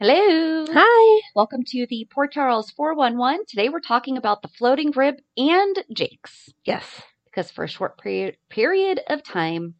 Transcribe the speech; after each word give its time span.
Hello. 0.00 0.64
Hi. 0.70 1.22
Welcome 1.34 1.64
to 1.70 1.84
the 1.90 2.06
Port 2.08 2.30
Charles 2.30 2.70
411. 2.70 3.46
Today 3.48 3.68
we're 3.68 3.80
talking 3.80 4.16
about 4.16 4.42
the 4.42 4.48
floating 4.56 4.92
rib 4.92 5.16
and 5.36 5.76
Jake's. 5.92 6.50
Yes. 6.64 7.02
Because 7.24 7.50
for 7.50 7.64
a 7.64 7.68
short 7.68 7.98
period, 7.98 8.36
period 8.48 9.00
of 9.08 9.24
time, 9.24 9.74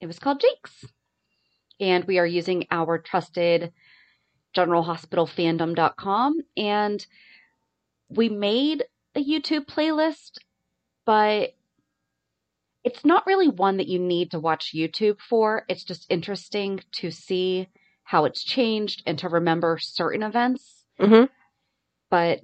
it 0.00 0.06
was 0.06 0.20
called 0.20 0.40
Jake's. 0.40 0.84
And 1.80 2.04
we 2.04 2.20
are 2.20 2.26
using 2.26 2.68
our 2.70 2.98
trusted 2.98 3.72
generalhospitalfandom.com. 4.56 6.34
And 6.56 7.06
we 8.08 8.28
made 8.28 8.84
a 9.16 9.24
YouTube 9.24 9.66
playlist, 9.66 10.38
but 11.04 11.56
it's 12.84 13.04
not 13.04 13.26
really 13.26 13.48
one 13.48 13.78
that 13.78 13.88
you 13.88 13.98
need 13.98 14.30
to 14.30 14.38
watch 14.38 14.70
YouTube 14.72 15.18
for. 15.18 15.64
It's 15.68 15.82
just 15.82 16.06
interesting 16.08 16.78
to 17.00 17.10
see 17.10 17.66
how 18.08 18.24
it's 18.24 18.42
changed 18.42 19.02
and 19.04 19.18
to 19.18 19.28
remember 19.28 19.76
certain 19.78 20.22
events. 20.22 20.82
Mm-hmm. 20.98 21.24
But, 22.10 22.40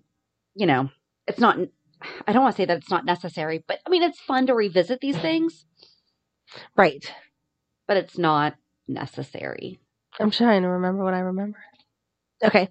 you 0.54 0.66
know, 0.66 0.90
it's 1.26 1.40
not, 1.40 1.56
I 2.26 2.34
don't 2.34 2.42
want 2.42 2.54
to 2.54 2.62
say 2.62 2.66
that 2.66 2.76
it's 2.76 2.90
not 2.90 3.06
necessary, 3.06 3.64
but 3.66 3.78
I 3.86 3.88
mean, 3.88 4.02
it's 4.02 4.20
fun 4.20 4.46
to 4.48 4.54
revisit 4.54 5.00
these 5.00 5.16
things. 5.16 5.64
Right. 6.76 7.10
But 7.88 7.96
it's 7.96 8.18
not 8.18 8.56
necessary. 8.86 9.80
I'm 10.20 10.30
trying 10.30 10.62
to 10.62 10.68
remember 10.68 11.02
what 11.02 11.14
I 11.14 11.20
remember. 11.20 11.64
Okay. 12.44 12.68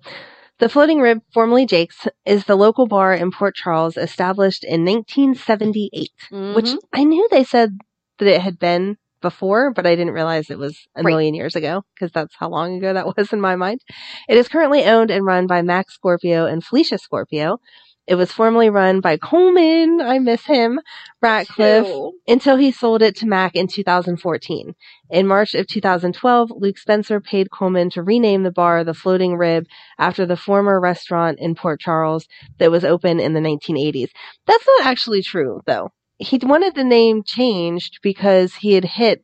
The 0.59 0.69
Floating 0.69 0.99
Rib, 0.99 1.23
formerly 1.33 1.65
Jake's, 1.65 2.07
is 2.27 2.45
the 2.45 2.55
local 2.55 2.85
bar 2.85 3.15
in 3.15 3.31
Port 3.31 3.55
Charles 3.55 3.97
established 3.97 4.63
in 4.63 4.85
1978, 4.85 6.11
Mhm. 6.31 6.55
which 6.55 6.69
I 6.93 7.05
knew 7.05 7.27
they 7.31 7.43
said 7.43 7.79
that 8.19 8.27
it 8.27 8.41
had 8.41 8.59
been 8.59 8.97
before, 9.23 9.71
but 9.73 9.87
I 9.87 9.95
didn't 9.95 10.13
realize 10.13 10.51
it 10.51 10.59
was 10.59 10.77
a 10.95 11.01
Right. 11.01 11.11
million 11.11 11.33
years 11.33 11.55
ago 11.55 11.81
because 11.95 12.11
that's 12.11 12.35
how 12.37 12.49
long 12.49 12.77
ago 12.77 12.93
that 12.93 13.07
was 13.17 13.33
in 13.33 13.41
my 13.41 13.55
mind. 13.55 13.81
It 14.29 14.37
is 14.37 14.47
currently 14.47 14.83
owned 14.85 15.09
and 15.09 15.25
run 15.25 15.47
by 15.47 15.63
Max 15.63 15.95
Scorpio 15.95 16.45
and 16.45 16.63
Felicia 16.63 16.99
Scorpio. 16.99 17.57
It 18.05 18.15
was 18.15 18.33
formerly 18.33 18.69
run 18.69 18.99
by 18.99 19.15
Coleman, 19.15 20.01
I 20.01 20.19
miss 20.19 20.45
him, 20.45 20.81
Radcliffe, 21.21 21.87
Ew. 21.87 22.11
until 22.27 22.57
he 22.57 22.69
sold 22.69 23.01
it 23.01 23.15
to 23.17 23.25
Mac 23.25 23.55
in 23.55 23.65
2014. 23.67 24.73
In 25.09 25.25
March 25.25 25.55
of 25.55 25.67
2012, 25.67 26.51
Luke 26.53 26.77
Spencer 26.77 27.21
paid 27.21 27.49
Coleman 27.49 27.89
to 27.91 28.03
rename 28.03 28.43
the 28.43 28.51
bar 28.51 28.83
the 28.83 28.93
Floating 28.93 29.37
Rib 29.37 29.65
after 29.97 30.25
the 30.25 30.35
former 30.35 30.81
restaurant 30.81 31.39
in 31.39 31.55
Port 31.55 31.79
Charles 31.79 32.27
that 32.59 32.71
was 32.71 32.83
open 32.83 33.21
in 33.21 33.33
the 33.33 33.39
1980s. 33.39 34.09
That's 34.47 34.67
not 34.67 34.85
actually 34.87 35.21
true, 35.21 35.61
though. 35.65 35.91
He 36.17 36.39
wanted 36.41 36.75
the 36.75 36.83
name 36.83 37.23
changed 37.23 37.99
because 38.01 38.55
he 38.55 38.73
had 38.73 38.85
hit 38.85 39.23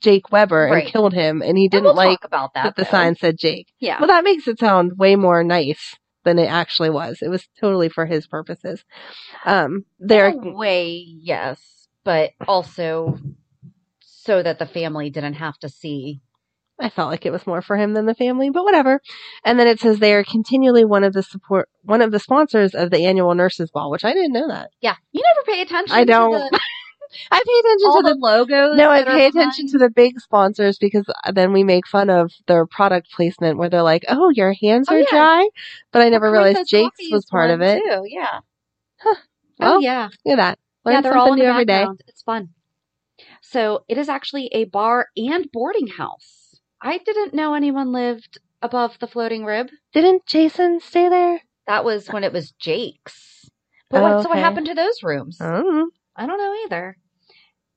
Jake 0.00 0.30
Webber 0.32 0.68
Right. 0.70 0.84
and 0.84 0.92
killed 0.92 1.12
him, 1.12 1.42
and 1.42 1.56
he 1.58 1.68
didn't 1.68 1.84
we'll 1.84 1.94
like 1.94 2.24
about 2.24 2.54
that. 2.54 2.64
that 2.64 2.76
the 2.76 2.84
though. 2.84 2.90
sign 2.90 3.14
said 3.16 3.38
Jake. 3.38 3.68
Yeah. 3.78 3.98
Well, 4.00 4.08
that 4.08 4.24
makes 4.24 4.46
it 4.48 4.58
sound 4.58 4.98
way 4.98 5.16
more 5.16 5.44
nice 5.44 5.94
than 6.24 6.38
it 6.38 6.46
actually 6.46 6.90
was. 6.90 7.18
It 7.22 7.28
was 7.28 7.48
totally 7.60 7.88
for 7.88 8.06
his 8.06 8.26
purposes. 8.26 8.84
Um, 9.44 9.84
there, 9.98 10.28
In 10.28 10.54
way, 10.54 10.92
yes, 11.06 11.88
but 12.04 12.30
also 12.46 13.18
so 14.00 14.42
that 14.42 14.58
the 14.58 14.66
family 14.66 15.10
didn't 15.10 15.34
have 15.34 15.58
to 15.58 15.68
see. 15.68 16.20
I 16.82 16.88
felt 16.90 17.10
like 17.10 17.24
it 17.24 17.30
was 17.32 17.46
more 17.46 17.62
for 17.62 17.76
him 17.76 17.94
than 17.94 18.06
the 18.06 18.14
family, 18.14 18.50
but 18.50 18.64
whatever. 18.64 19.00
And 19.44 19.58
then 19.58 19.66
it 19.68 19.80
says 19.80 19.98
they 19.98 20.14
are 20.14 20.24
continually 20.24 20.84
one 20.84 21.04
of 21.04 21.12
the 21.12 21.22
support, 21.22 21.68
one 21.82 22.02
of 22.02 22.10
the 22.10 22.18
sponsors 22.18 22.74
of 22.74 22.90
the 22.90 23.06
annual 23.06 23.34
Nurses 23.34 23.70
Ball, 23.70 23.90
which 23.90 24.04
I 24.04 24.12
didn't 24.12 24.32
know 24.32 24.48
that. 24.48 24.70
Yeah, 24.80 24.96
you 25.12 25.22
never 25.22 25.44
pay 25.46 25.62
attention. 25.62 25.94
I 25.96 26.04
don't. 26.04 26.32
the- 26.32 26.60
I 27.30 27.42
pay 27.46 27.58
attention 27.68 27.88
all 27.88 28.02
to 28.02 28.08
the, 28.08 28.14
the. 28.14 28.20
logos. 28.20 28.76
no, 28.78 28.90
I 28.90 29.04
pay 29.04 29.26
attention 29.26 29.66
to 29.68 29.78
the 29.78 29.90
big 29.90 30.18
sponsors 30.18 30.78
because 30.78 31.04
then 31.34 31.52
we 31.52 31.62
make 31.62 31.86
fun 31.86 32.08
of 32.08 32.32
their 32.46 32.64
product 32.66 33.10
placement 33.12 33.58
where 33.58 33.68
they're 33.68 33.82
like, 33.82 34.04
"Oh, 34.08 34.30
your 34.30 34.54
hands 34.54 34.88
Oh, 34.90 34.94
are 34.94 35.00
yeah. 35.00 35.04
dry," 35.10 35.48
but 35.92 36.00
I 36.02 36.08
never 36.08 36.28
The 36.28 36.32
realized 36.32 36.68
Jake's 36.70 36.98
was 37.10 37.26
part 37.26 37.50
of 37.50 37.60
it. 37.60 37.82
Too. 37.82 38.02
Yeah. 38.06 38.40
Huh. 38.96 39.14
oh 39.14 39.18
Well, 39.58 39.82
yeah. 39.82 40.08
Look 40.24 40.38
at 40.38 40.42
that. 40.42 40.58
Learn 40.86 40.94
yeah, 40.94 41.00
they're 41.02 41.16
all 41.16 41.32
in 41.34 41.38
new 41.38 41.44
the 41.44 41.50
every 41.50 41.64
day. 41.66 41.86
It's 42.08 42.22
fun. 42.22 42.48
So 43.42 43.84
it 43.88 43.98
is 43.98 44.08
actually 44.08 44.46
a 44.52 44.64
bar 44.64 45.08
and 45.16 45.46
boarding 45.52 45.88
house. 45.88 46.41
I 46.82 46.98
didn't 46.98 47.32
know 47.34 47.54
anyone 47.54 47.92
lived 47.92 48.38
above 48.60 48.98
the 48.98 49.06
floating 49.06 49.44
rib. 49.44 49.68
Didn't 49.92 50.26
Jason 50.26 50.80
stay 50.80 51.08
there? 51.08 51.40
That 51.66 51.84
was 51.84 52.08
when 52.08 52.24
it 52.24 52.32
was 52.32 52.52
Jake's. 52.52 53.48
But 53.88 54.02
Oh, 54.02 54.16
what, 54.16 54.22
so 54.24 54.28
what 54.30 54.38
happened 54.38 54.66
to 54.66 54.74
those 54.74 55.02
rooms? 55.02 55.40
I 55.40 55.50
don't 55.52 55.74
know. 55.74 55.90
I 56.16 56.26
don't 56.26 56.38
know 56.38 56.54
either. 56.64 56.96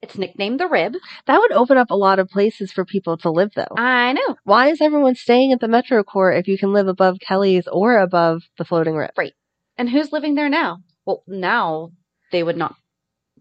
It's 0.02 0.18
nicknamed 0.18 0.60
the 0.60 0.68
Rib. 0.68 0.96
That 1.26 1.40
would 1.40 1.52
open 1.52 1.78
up 1.78 1.90
a 1.90 1.96
lot 1.96 2.20
of 2.20 2.30
places 2.30 2.72
for 2.72 2.86
people 2.86 3.18
to 3.18 3.32
live, 3.32 3.52
though. 3.56 3.76
I 3.78 4.14
know. 4.14 4.36
Why 4.44 4.70
is 4.70 4.82
everyone 4.82 5.16
staying 5.16 5.52
at 5.52 5.60
the 5.60 5.68
Metro 5.68 6.04
Court 6.04 6.38
if 6.38 6.48
you 6.48 6.58
can 6.58 6.74
live 6.74 6.88
above 6.88 7.18
Kelly's 7.20 7.68
or 7.68 7.98
above 8.00 8.44
the 8.58 8.66
Floating 8.66 8.96
Rib? 8.96 9.12
Right. 9.18 9.34
And 9.78 9.90
who's 9.90 10.12
living 10.12 10.36
there 10.36 10.50
now? 10.50 10.80
Well, 11.06 11.24
now 11.28 11.92
they 12.32 12.44
would 12.44 12.58
not 12.58 12.76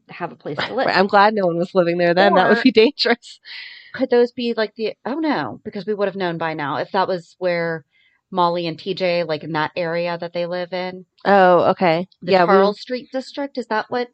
have 0.09 0.33
a 0.33 0.37
place 0.37 0.59
to 0.59 0.75
live. 0.75 0.89
I'm 0.91 1.07
glad 1.07 1.35
no 1.35 1.47
one 1.47 1.57
was 1.59 1.75
living 1.75 1.99
there 1.99 2.15
then. 2.15 2.35
that 2.35 2.49
would 2.49 2.63
be 2.63 2.73
dangerous. 2.73 3.41
Could 3.95 4.11
those 4.11 4.33
be 4.33 4.53
like 4.57 4.75
the? 4.75 4.95
Oh 5.07 5.15
no, 5.21 5.61
because 5.65 5.87
we 5.87 5.95
would 5.95 6.09
have 6.09 6.17
known 6.17 6.37
by 6.37 6.53
now 6.55 6.77
if 6.79 6.91
that 6.93 7.09
was 7.09 7.37
where 7.39 7.85
Molly 8.31 8.67
and 8.67 8.77
TJ, 8.79 9.27
like 9.27 9.45
in 9.45 9.53
that 9.53 9.71
area 9.77 10.19
that 10.19 10.33
they 10.33 10.47
live 10.47 10.73
in, 10.73 11.07
Oh, 11.25 11.71
okay. 11.71 12.09
the 12.21 12.33
yeah, 12.33 12.43
we- 12.43 12.49
Charles 12.49 12.81
Street 12.81 13.09
district. 13.13 13.57
Is 13.57 13.69
that 13.69 13.87
what 13.89 14.09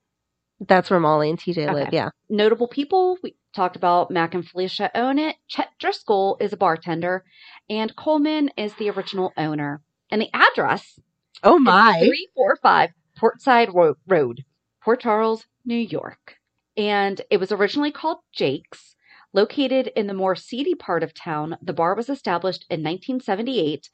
that's 0.60 0.90
where 0.90 1.00
Molly 1.00 1.30
and 1.30 1.38
TJ 1.38 1.72
live. 1.72 1.88
Yeah. 1.92 2.10
notable 2.28 2.68
people? 2.68 3.16
We 3.22 3.34
talked 3.56 3.76
about 3.76 4.10
Mac 4.10 4.34
and 4.34 4.46
Felicia 4.46 4.90
own 4.94 5.18
it. 5.18 5.36
Chet 5.48 5.70
Driscoll 5.78 6.36
is 6.40 6.52
a 6.52 6.56
bartender, 6.58 7.24
and 7.70 7.96
Coleman 7.96 8.50
is 8.58 8.74
the 8.74 8.90
original 8.90 9.32
owner. 9.38 9.80
And 10.10 10.20
the 10.20 10.28
address 10.34 10.98
Oh 11.42 11.58
my. 11.58 11.92
345 12.00 12.90
Portside 13.16 13.72
Ro- 13.74 13.94
Road, 14.06 14.44
Port 14.82 15.00
Charles, 15.00 15.46
New 15.64 15.76
York. 15.78 16.36
And 16.76 17.20
it 17.30 17.38
was 17.38 17.50
originally 17.52 17.92
called 17.92 18.18
Jake's. 18.32 18.94
Located 19.32 19.88
in 19.94 20.06
the 20.08 20.14
more 20.14 20.34
seedy 20.34 20.74
part 20.74 21.02
of 21.02 21.14
town, 21.14 21.56
the 21.62 21.72
bar 21.72 21.94
was 21.94 22.08
established 22.08 22.64
in 22.68 22.80
1978 22.80 23.88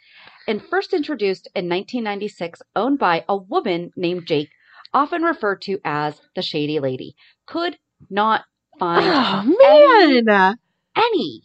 and 0.48 0.62
first 0.64 0.94
introduced 0.94 1.46
in 1.54 1.68
1996, 1.68 2.62
owned 2.74 2.98
by 2.98 3.24
a 3.28 3.36
woman 3.36 3.90
named 3.96 4.26
Jake, 4.26 4.48
often 4.94 5.22
referred 5.22 5.60
to 5.62 5.78
as 5.84 6.20
the 6.34 6.42
Shady 6.42 6.80
Lady. 6.80 7.16
Could 7.46 7.76
not 8.08 8.44
find 8.78 9.04
Oh 9.06 10.24
man. 10.24 10.56
any 10.96 11.42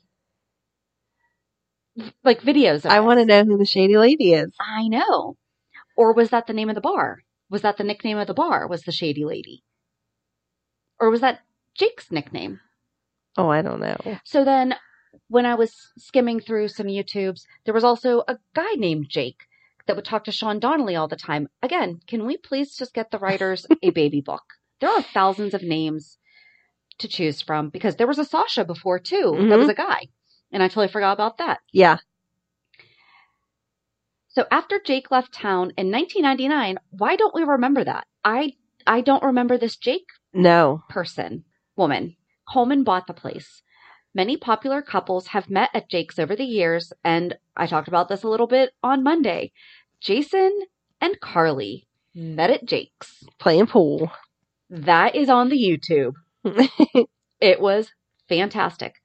like 2.23 2.41
videos 2.41 2.85
of 2.85 2.91
I 2.91 2.99
want 3.01 3.19
to 3.19 3.25
know 3.25 3.43
who 3.43 3.57
the 3.57 3.65
shady 3.65 3.97
lady 3.97 4.33
is. 4.33 4.51
I 4.59 4.87
know. 4.87 5.37
Or 5.97 6.13
was 6.13 6.29
that 6.29 6.47
the 6.47 6.53
name 6.53 6.69
of 6.69 6.75
the 6.75 6.81
bar? 6.81 7.23
Was 7.49 7.61
that 7.63 7.77
the 7.77 7.83
nickname 7.83 8.17
of 8.17 8.27
the 8.27 8.33
bar? 8.33 8.67
Was 8.67 8.83
the 8.83 8.91
Shady 8.91 9.25
Lady? 9.25 9.63
Or 10.99 11.09
was 11.09 11.21
that 11.21 11.41
Jake's 11.75 12.11
nickname? 12.11 12.61
Oh, 13.37 13.49
I 13.49 13.61
don't 13.61 13.79
know. 13.79 13.97
So 14.23 14.43
then 14.43 14.75
when 15.27 15.45
I 15.45 15.55
was 15.55 15.73
skimming 15.97 16.39
through 16.39 16.67
some 16.69 16.87
YouTubes, 16.87 17.45
there 17.65 17.73
was 17.73 17.83
also 17.83 18.23
a 18.27 18.37
guy 18.53 18.73
named 18.75 19.07
Jake 19.09 19.47
that 19.87 19.95
would 19.95 20.05
talk 20.05 20.25
to 20.25 20.31
Sean 20.31 20.59
Donnelly 20.59 20.95
all 20.95 21.07
the 21.07 21.15
time. 21.15 21.47
Again, 21.61 22.01
can 22.07 22.25
we 22.25 22.37
please 22.37 22.75
just 22.75 22.93
get 22.93 23.11
the 23.11 23.19
writers 23.19 23.65
a 23.81 23.89
baby 23.91 24.21
book? 24.21 24.43
There 24.79 24.89
are 24.89 25.01
thousands 25.01 25.53
of 25.53 25.63
names 25.63 26.17
to 26.99 27.07
choose 27.07 27.41
from 27.41 27.69
because 27.69 27.95
there 27.95 28.07
was 28.07 28.19
a 28.19 28.25
Sasha 28.25 28.65
before 28.65 28.99
too. 28.99 29.35
That 29.49 29.57
was 29.57 29.67
mm-hmm. 29.67 29.69
a 29.69 29.73
guy. 29.73 30.07
And 30.51 30.61
I 30.61 30.67
totally 30.67 30.87
forgot 30.87 31.13
about 31.13 31.37
that. 31.37 31.59
Yeah. 31.71 31.97
So 34.29 34.45
after 34.49 34.79
Jake 34.79 35.11
left 35.11 35.33
town 35.33 35.73
in 35.77 35.91
1999, 35.91 36.79
why 36.91 37.15
don't 37.15 37.35
we 37.35 37.43
remember 37.43 37.83
that? 37.83 38.07
I 38.23 38.53
I 38.87 39.01
don't 39.01 39.23
remember 39.23 39.57
this 39.57 39.75
Jake 39.75 40.07
No. 40.33 40.83
person, 40.89 41.43
woman. 41.75 42.15
Coleman 42.51 42.83
bought 42.83 43.07
the 43.07 43.13
place. 43.13 43.61
Many 44.13 44.35
popular 44.35 44.81
couples 44.81 45.27
have 45.27 45.49
met 45.49 45.69
at 45.73 45.89
Jake's 45.89 46.19
over 46.19 46.35
the 46.35 46.43
years, 46.43 46.91
and 47.03 47.37
I 47.55 47.65
talked 47.65 47.87
about 47.87 48.09
this 48.09 48.23
a 48.23 48.27
little 48.27 48.47
bit 48.47 48.71
on 48.83 49.03
Monday. 49.03 49.53
Jason 50.01 50.59
and 50.99 51.19
Carly 51.21 51.87
hmm. 52.13 52.35
met 52.35 52.49
at 52.49 52.65
Jake's. 52.65 53.23
Playing 53.39 53.67
pool. 53.67 54.11
That 54.69 55.15
is 55.15 55.29
on 55.29 55.49
the 55.49 55.57
YouTube. 55.57 56.13
It 57.41 57.59
was 57.59 57.91
fantastic. 58.29 59.01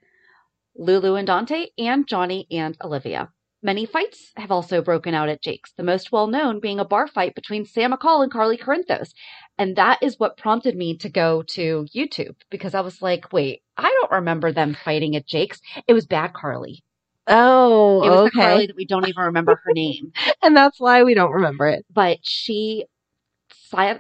Lulu 0.77 1.15
and 1.15 1.27
Dante, 1.27 1.69
and 1.79 2.07
Johnny 2.07 2.47
and 2.51 2.77
Olivia. 2.85 3.31
Many 3.63 3.87
fights 3.87 4.33
have 4.37 4.53
also 4.53 4.83
broken 4.83 5.15
out 5.15 5.31
at 5.31 5.43
Jake's, 5.43 5.73
the 5.73 5.83
most 5.83 6.13
well 6.13 6.27
known 6.27 6.61
being 6.61 6.79
a 6.79 6.85
bar 6.85 7.09
fight 7.09 7.35
between 7.35 7.65
Sam 7.65 7.93
McCall 7.93 8.23
and 8.23 8.31
Carly 8.31 8.59
Corinthos. 8.59 9.15
And 9.58 9.76
that 9.76 10.03
is 10.03 10.19
what 10.19 10.37
prompted 10.37 10.76
me 10.76 10.97
to 10.99 11.08
go 11.08 11.43
to 11.43 11.87
YouTube 11.94 12.37
because 12.50 12.75
I 12.75 12.81
was 12.82 13.00
like, 13.00 13.32
wait, 13.32 13.62
I 13.76 13.85
don't 14.00 14.12
remember 14.12 14.53
them 14.53 14.75
fighting 14.85 15.17
at 15.17 15.26
Jake's. 15.26 15.61
It 15.87 15.94
was 15.94 16.06
Bad 16.06 16.35
Carly. 16.35 16.82
Oh, 17.26 18.03
It 18.05 18.11
was 18.11 18.25
the. 18.25 18.31
Carly 18.31 18.67
that 18.67 18.76
we 18.76 18.85
don't 18.85 19.08
even 19.08 19.25
remember 19.25 19.61
her 19.64 19.73
name. 19.73 20.12
and 20.43 20.56
that's 20.56 20.79
why 20.79 21.03
we 21.05 21.14
don't 21.14 21.32
remember 21.32 21.67
it. 21.69 21.85
But 21.93 22.19
she 22.23 22.85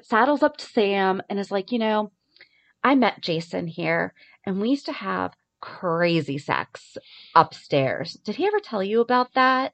saddles 0.02 0.42
up 0.42 0.56
to 0.58 0.66
Sam 0.66 1.22
and 1.28 1.38
is 1.38 1.50
like, 1.50 1.72
you 1.72 1.78
know, 1.78 2.12
I 2.84 2.94
met 2.94 3.20
Jason 3.22 3.66
here 3.66 4.14
and 4.44 4.60
we 4.60 4.70
used 4.70 4.86
to 4.86 4.92
have 4.92 5.34
crazy 5.60 6.38
sex 6.38 6.96
upstairs. 7.34 8.14
Did 8.24 8.36
he 8.36 8.46
ever 8.46 8.60
tell 8.60 8.82
you 8.82 9.00
about 9.00 9.34
that? 9.34 9.72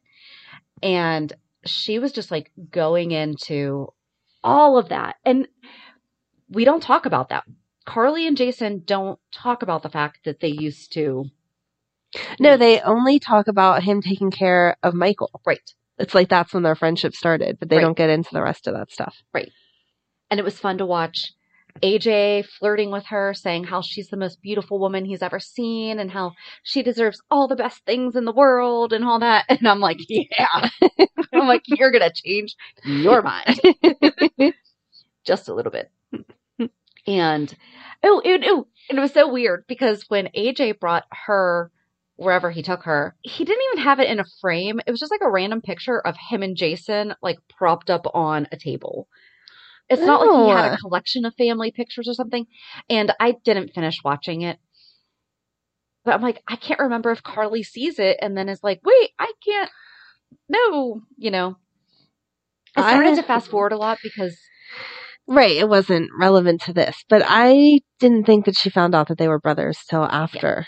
And 0.82 1.32
she 1.64 1.98
was 1.98 2.12
just 2.12 2.30
like 2.30 2.50
going 2.70 3.10
into 3.10 3.92
all 4.44 4.78
of 4.78 4.88
that. 4.90 5.16
And 5.24 5.48
we 6.48 6.64
don't 6.64 6.82
talk 6.82 7.06
about 7.06 7.30
that. 7.30 7.44
Carly 7.84 8.26
and 8.26 8.36
Jason 8.36 8.82
don't 8.84 9.18
talk 9.32 9.62
about 9.62 9.82
the 9.82 9.88
fact 9.88 10.20
that 10.24 10.40
they 10.40 10.48
used 10.48 10.92
to. 10.94 11.26
No, 12.38 12.56
they 12.56 12.80
only 12.80 13.18
talk 13.18 13.48
about 13.48 13.82
him 13.82 14.02
taking 14.02 14.30
care 14.30 14.76
of 14.82 14.94
Michael. 14.94 15.30
Right. 15.46 15.60
It's 15.98 16.14
like 16.14 16.28
that's 16.28 16.52
when 16.54 16.62
their 16.62 16.74
friendship 16.74 17.14
started, 17.14 17.58
but 17.58 17.68
they 17.68 17.76
Right. 17.76 17.82
don't 17.82 17.96
get 17.96 18.10
into 18.10 18.30
the 18.32 18.42
rest 18.42 18.66
of 18.66 18.74
that 18.74 18.90
stuff. 18.90 19.16
Right. 19.32 19.50
And 20.30 20.38
it 20.40 20.44
was 20.44 20.58
fun 20.58 20.78
to 20.78 20.86
watch 20.86 21.32
AJ 21.82 22.46
flirting 22.46 22.90
with 22.90 23.06
her, 23.06 23.34
saying 23.34 23.64
how 23.64 23.80
she's 23.80 24.08
the 24.08 24.16
most 24.16 24.40
beautiful 24.42 24.78
woman 24.78 25.04
he's 25.04 25.22
ever 25.22 25.40
seen 25.40 25.98
and 25.98 26.10
how 26.10 26.32
she 26.62 26.82
deserves 26.82 27.20
all 27.30 27.48
the 27.48 27.56
best 27.56 27.84
things 27.84 28.16
in 28.16 28.24
the 28.24 28.32
world 28.32 28.92
and 28.92 29.04
all 29.04 29.20
that. 29.20 29.44
And 29.48 29.66
I'm 29.66 29.80
like, 29.80 29.98
yeah. 30.08 30.68
I'm 31.32 31.46
like, 31.46 31.62
you're 31.66 31.90
going 31.90 32.08
to 32.08 32.12
change 32.12 32.56
your 32.84 33.22
mind 33.22 33.60
just 35.24 35.48
a 35.48 35.54
little 35.54 35.72
bit. 35.72 35.90
And 37.06 37.52
oh, 38.02 38.22
it, 38.24 38.42
oh, 38.46 38.66
and 38.88 38.98
it 38.98 39.02
was 39.02 39.12
so 39.12 39.32
weird 39.32 39.64
because 39.66 40.04
when 40.08 40.28
AJ 40.36 40.78
brought 40.78 41.04
her 41.26 41.70
wherever 42.16 42.50
he 42.50 42.62
took 42.62 42.84
her, 42.84 43.16
he 43.22 43.44
didn't 43.44 43.64
even 43.72 43.84
have 43.84 43.98
it 43.98 44.08
in 44.08 44.20
a 44.20 44.24
frame. 44.40 44.80
It 44.86 44.90
was 44.90 45.00
just 45.00 45.12
like 45.12 45.22
a 45.24 45.30
random 45.30 45.60
picture 45.62 45.98
of 46.00 46.16
him 46.16 46.42
and 46.42 46.56
Jason 46.56 47.14
like 47.22 47.38
propped 47.48 47.90
up 47.90 48.06
on 48.14 48.46
a 48.52 48.56
table. 48.56 49.08
It's 49.88 50.02
not 50.02 50.20
like 50.20 50.30
he 50.46 50.48
had 50.50 50.72
a 50.72 50.76
collection 50.78 51.24
of 51.24 51.34
family 51.34 51.70
pictures 51.70 52.08
or 52.08 52.14
something. 52.14 52.46
And 52.88 53.12
I 53.20 53.36
didn't 53.44 53.74
finish 53.74 54.02
watching 54.04 54.42
it. 54.42 54.58
But 56.04 56.14
I'm 56.14 56.22
like, 56.22 56.42
I 56.48 56.56
can't 56.56 56.80
remember 56.80 57.10
if 57.10 57.22
Carly 57.22 57.62
sees 57.62 57.98
it 57.98 58.18
and 58.20 58.36
then 58.36 58.48
is 58.48 58.64
like, 58.64 58.80
wait, 58.84 59.10
I 59.18 59.32
can't. 59.46 59.70
No, 60.48 61.02
you 61.16 61.30
know. 61.30 61.56
I 62.74 62.80
started 62.82 63.12
I- 63.12 63.16
to 63.16 63.22
fast 63.22 63.48
forward 63.50 63.72
a 63.72 63.76
lot 63.76 63.98
because 64.02 64.36
Right, 65.26 65.56
it 65.56 65.68
wasn't 65.68 66.10
relevant 66.18 66.62
to 66.62 66.72
this, 66.72 67.04
but 67.08 67.22
I 67.24 67.80
didn't 68.00 68.24
think 68.24 68.44
that 68.46 68.56
she 68.56 68.70
found 68.70 68.94
out 68.94 69.08
that 69.08 69.18
they 69.18 69.28
were 69.28 69.38
brothers 69.38 69.78
till 69.88 70.04
after. 70.04 70.66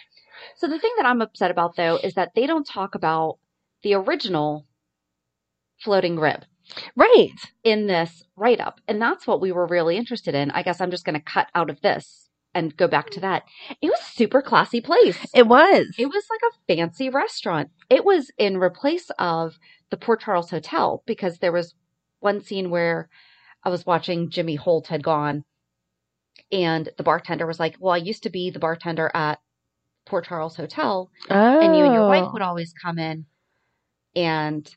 So 0.57 0.69
the 0.69 0.79
thing 0.79 0.93
that 0.97 1.07
I'm 1.07 1.21
upset 1.21 1.51
about 1.51 1.77
though 1.77 1.97
is 1.97 2.15
that 2.15 2.33
they 2.35 2.47
don't 2.47 2.67
talk 2.67 2.95
about 2.95 3.39
the 3.83 3.95
original 3.95 4.67
floating 5.81 6.19
rib 6.19 6.45
Right. 6.97 7.35
in 7.63 7.87
this 7.87 8.25
write 8.37 8.61
up. 8.61 8.81
And 8.89 9.01
that's 9.01 9.27
what 9.27 9.41
we 9.41 9.53
were 9.53 9.67
really 9.67 9.97
interested 9.97 10.35
in. 10.35 10.51
I 10.51 10.63
guess 10.63 10.81
I'm 10.81 10.91
just 10.91 11.05
going 11.05 11.15
to 11.15 11.21
cut 11.21 11.49
out 11.55 11.71
of 11.71 11.81
this 11.81 12.29
and 12.55 12.77
go 12.77 12.87
back 12.87 13.11
to 13.11 13.21
that. 13.21 13.45
It 13.81 13.91
was 13.91 14.01
a 14.01 14.17
super 14.17 14.41
classy 14.41 14.81
place. 14.81 15.19
It 15.35 15.47
was. 15.47 15.87
It 15.99 16.07
was 16.07 16.25
like 16.31 16.41
a 16.51 16.75
fancy 16.75 17.09
restaurant. 17.11 17.71
It 17.91 18.05
was 18.05 18.31
in 18.39 18.59
replace 18.59 19.11
of 19.19 19.59
the 19.91 19.97
Port 19.97 20.21
Charles 20.21 20.51
Hotel 20.51 21.03
because 21.07 21.39
there 21.39 21.53
was 21.53 21.75
one 22.21 22.41
scene 22.41 22.71
where 22.71 23.09
I 23.65 23.71
was 23.71 23.87
watching 23.87 24.31
Jimmy 24.31 24.55
Holt 24.55 24.87
had 24.87 25.03
gone 25.03 25.45
and 26.53 26.89
the 26.97 27.03
bartender 27.03 27.47
was 27.47 27.61
like, 27.61 27.77
Well, 27.81 27.95
I 27.95 27.99
used 27.99 28.23
to 28.25 28.31
be 28.31 28.51
the 28.51 28.59
bartender 28.59 29.11
at 29.15 29.41
Port 30.07 30.27
Charles 30.27 30.57
Hotel 30.57 31.11
oh. 31.31 31.61
and 31.61 31.77
you 31.77 31.85
and 31.85 31.95
your 31.95 32.09
wife 32.09 32.27
oh. 32.29 32.33
would 32.33 32.43
always 32.43 32.73
come 32.73 32.99
in 32.99 33.27
and 34.15 34.75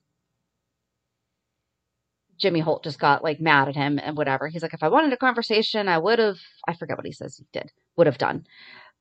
Jimmy 2.37 2.59
Holt 2.59 2.83
just 2.83 2.99
got 2.99 3.23
like 3.23 3.39
mad 3.39 3.67
at 3.67 3.75
him 3.75 3.99
and 4.01 4.15
whatever. 4.15 4.47
He's 4.47 4.61
like, 4.61 4.73
if 4.73 4.83
I 4.83 4.89
wanted 4.89 5.13
a 5.13 5.17
conversation, 5.17 5.87
I 5.87 5.97
would 5.97 6.19
have, 6.19 6.37
I 6.67 6.73
forget 6.73 6.97
what 6.97 7.05
he 7.05 7.11
says 7.11 7.37
he 7.37 7.45
did, 7.51 7.71
would 7.95 8.07
have 8.07 8.17
done. 8.17 8.45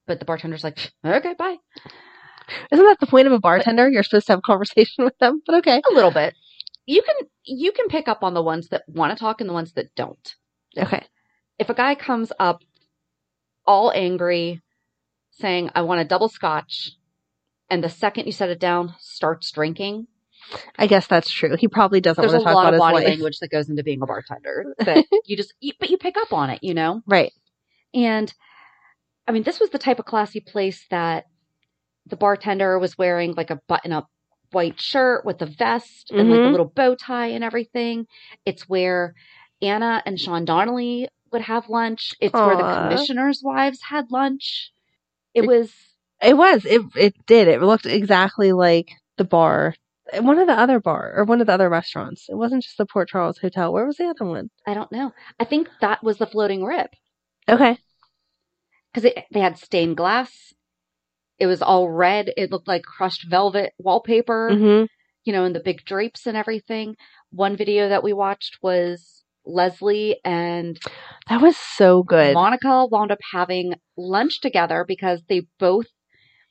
But 0.06 0.18
the 0.18 0.24
bartender's 0.24 0.64
like, 0.64 0.92
okay, 1.04 1.34
bye. 1.38 1.56
Isn't 2.70 2.84
that 2.84 3.00
the 3.00 3.06
point 3.06 3.26
of 3.26 3.32
a 3.32 3.40
bartender? 3.40 3.88
You're 3.88 4.02
supposed 4.02 4.26
to 4.26 4.32
have 4.32 4.38
a 4.38 4.42
conversation 4.42 5.04
with 5.04 5.18
them, 5.18 5.42
but 5.44 5.56
okay. 5.56 5.82
A 5.90 5.94
little 5.94 6.12
bit. 6.12 6.34
You 6.86 7.02
can, 7.02 7.28
you 7.44 7.72
can 7.72 7.88
pick 7.88 8.08
up 8.08 8.22
on 8.22 8.34
the 8.34 8.42
ones 8.42 8.68
that 8.68 8.84
want 8.86 9.12
to 9.12 9.18
talk 9.18 9.40
and 9.40 9.50
the 9.50 9.54
ones 9.54 9.72
that 9.72 9.94
don't. 9.96 10.34
Okay. 10.78 11.04
If 11.58 11.68
a 11.68 11.74
guy 11.74 11.94
comes 11.94 12.32
up 12.38 12.62
all 13.66 13.90
angry 13.92 14.62
saying, 15.32 15.70
I 15.74 15.82
want 15.82 16.00
a 16.00 16.04
double 16.04 16.28
scotch, 16.28 16.92
and 17.68 17.82
the 17.82 17.90
second 17.90 18.26
you 18.26 18.32
set 18.32 18.50
it 18.50 18.60
down, 18.60 18.94
starts 19.00 19.50
drinking, 19.50 20.06
I 20.78 20.86
guess 20.86 21.06
that's 21.06 21.30
true. 21.30 21.56
He 21.56 21.68
probably 21.68 22.00
doesn't 22.00 22.20
there's 22.22 22.32
want 22.32 22.42
a 22.42 22.44
to 22.44 22.52
talk 22.52 22.54
lot 22.54 22.74
about 22.74 22.74
of 22.92 22.94
his 22.94 23.00
body 23.02 23.06
language 23.12 23.38
that 23.40 23.50
goes 23.50 23.68
into 23.68 23.82
being 23.82 24.02
a 24.02 24.06
bartender 24.06 24.74
that 24.78 25.04
you 25.24 25.36
just 25.36 25.54
but 25.80 25.90
you 25.90 25.98
pick 25.98 26.16
up 26.16 26.32
on 26.32 26.50
it 26.50 26.60
you 26.62 26.74
know 26.74 27.02
Right. 27.06 27.32
and 27.94 28.32
i 29.26 29.32
mean 29.32 29.42
this 29.42 29.58
was 29.60 29.70
the 29.70 29.78
type 29.78 29.98
of 29.98 30.04
classy 30.04 30.40
place 30.40 30.84
that 30.90 31.24
the 32.06 32.16
bartender 32.16 32.78
was 32.78 32.96
wearing 32.96 33.34
like 33.34 33.50
a 33.50 33.60
button 33.68 33.92
up 33.92 34.08
white 34.52 34.80
shirt 34.80 35.24
with 35.24 35.42
a 35.42 35.46
vest 35.46 36.10
and 36.12 36.30
like 36.30 36.38
a 36.38 36.42
Mhm. 36.42 36.50
little 36.52 36.72
bow 36.74 36.94
tie 36.94 37.28
and 37.28 37.42
everything 37.42 38.06
it's 38.44 38.68
where 38.68 39.14
anna 39.60 40.02
and 40.06 40.20
sean 40.20 40.44
donnelly 40.44 41.08
would 41.32 41.42
have 41.42 41.68
lunch 41.68 42.14
it's 42.20 42.32
where 42.32 42.56
the 42.56 42.62
commissioners 42.88 43.40
wives 43.42 43.80
had 43.82 44.10
lunch 44.10 44.70
it 45.34 45.44
It- 45.44 45.48
was 45.48 45.72
It 46.22 46.34
was. 46.36 46.64
It 46.64 46.80
it 46.96 47.26
did. 47.26 47.46
It 47.46 47.60
looked 47.60 47.84
exactly 47.84 48.52
like 48.52 48.88
the 49.18 49.24
bar. 49.24 49.74
One 50.14 50.38
of 50.38 50.46
the 50.46 50.52
other 50.58 50.80
bar 50.80 51.12
or 51.16 51.24
one 51.24 51.40
of 51.40 51.46
the 51.48 51.52
other 51.52 51.68
restaurants. 51.68 52.28
It 52.28 52.36
wasn't 52.36 52.62
just 52.62 52.78
the 52.78 52.86
Port 52.86 53.08
Charles 53.08 53.38
Hotel. 53.38 53.72
Where 53.72 53.86
was 53.86 53.96
the 53.96 54.06
other 54.06 54.24
one? 54.24 54.50
i 54.66 54.74
don't 54.74 54.90
know 54.90 55.12
i 55.38 55.44
think 55.44 55.68
that 55.80 56.02
was 56.02 56.18
the 56.18 56.26
floating 56.26 56.64
rib 56.64 56.90
Okay. 57.48 57.78
because 58.92 59.12
they 59.30 59.40
had 59.40 59.58
stained 59.58 59.96
glass. 59.96 60.52
It 61.38 61.46
was 61.46 61.60
all 61.62 61.88
red. 61.90 62.32
It 62.36 62.50
looked 62.50 62.66
like 62.68 62.82
crushed 62.82 63.26
velvet 63.28 63.72
wallpaper, 63.78 64.54
hmm 64.54 64.84
you 65.24 65.32
know, 65.32 65.44
and 65.44 65.56
the 65.56 65.60
big 65.60 65.84
drapes 65.84 66.24
and 66.26 66.36
everything. 66.36 66.94
One 67.30 67.56
video 67.56 67.88
that 67.88 68.04
we 68.04 68.12
watched 68.12 68.58
was 68.62 69.24
Leslie 69.44 70.20
and 70.24 70.78
That 71.28 71.40
was 71.42 71.56
so 71.56 72.04
good. 72.04 72.32
Monica 72.32 72.86
wound 72.86 73.10
up 73.10 73.18
having 73.32 73.74
lunch 73.96 74.40
together 74.40 74.84
because 74.86 75.22
they 75.28 75.48
both 75.58 75.86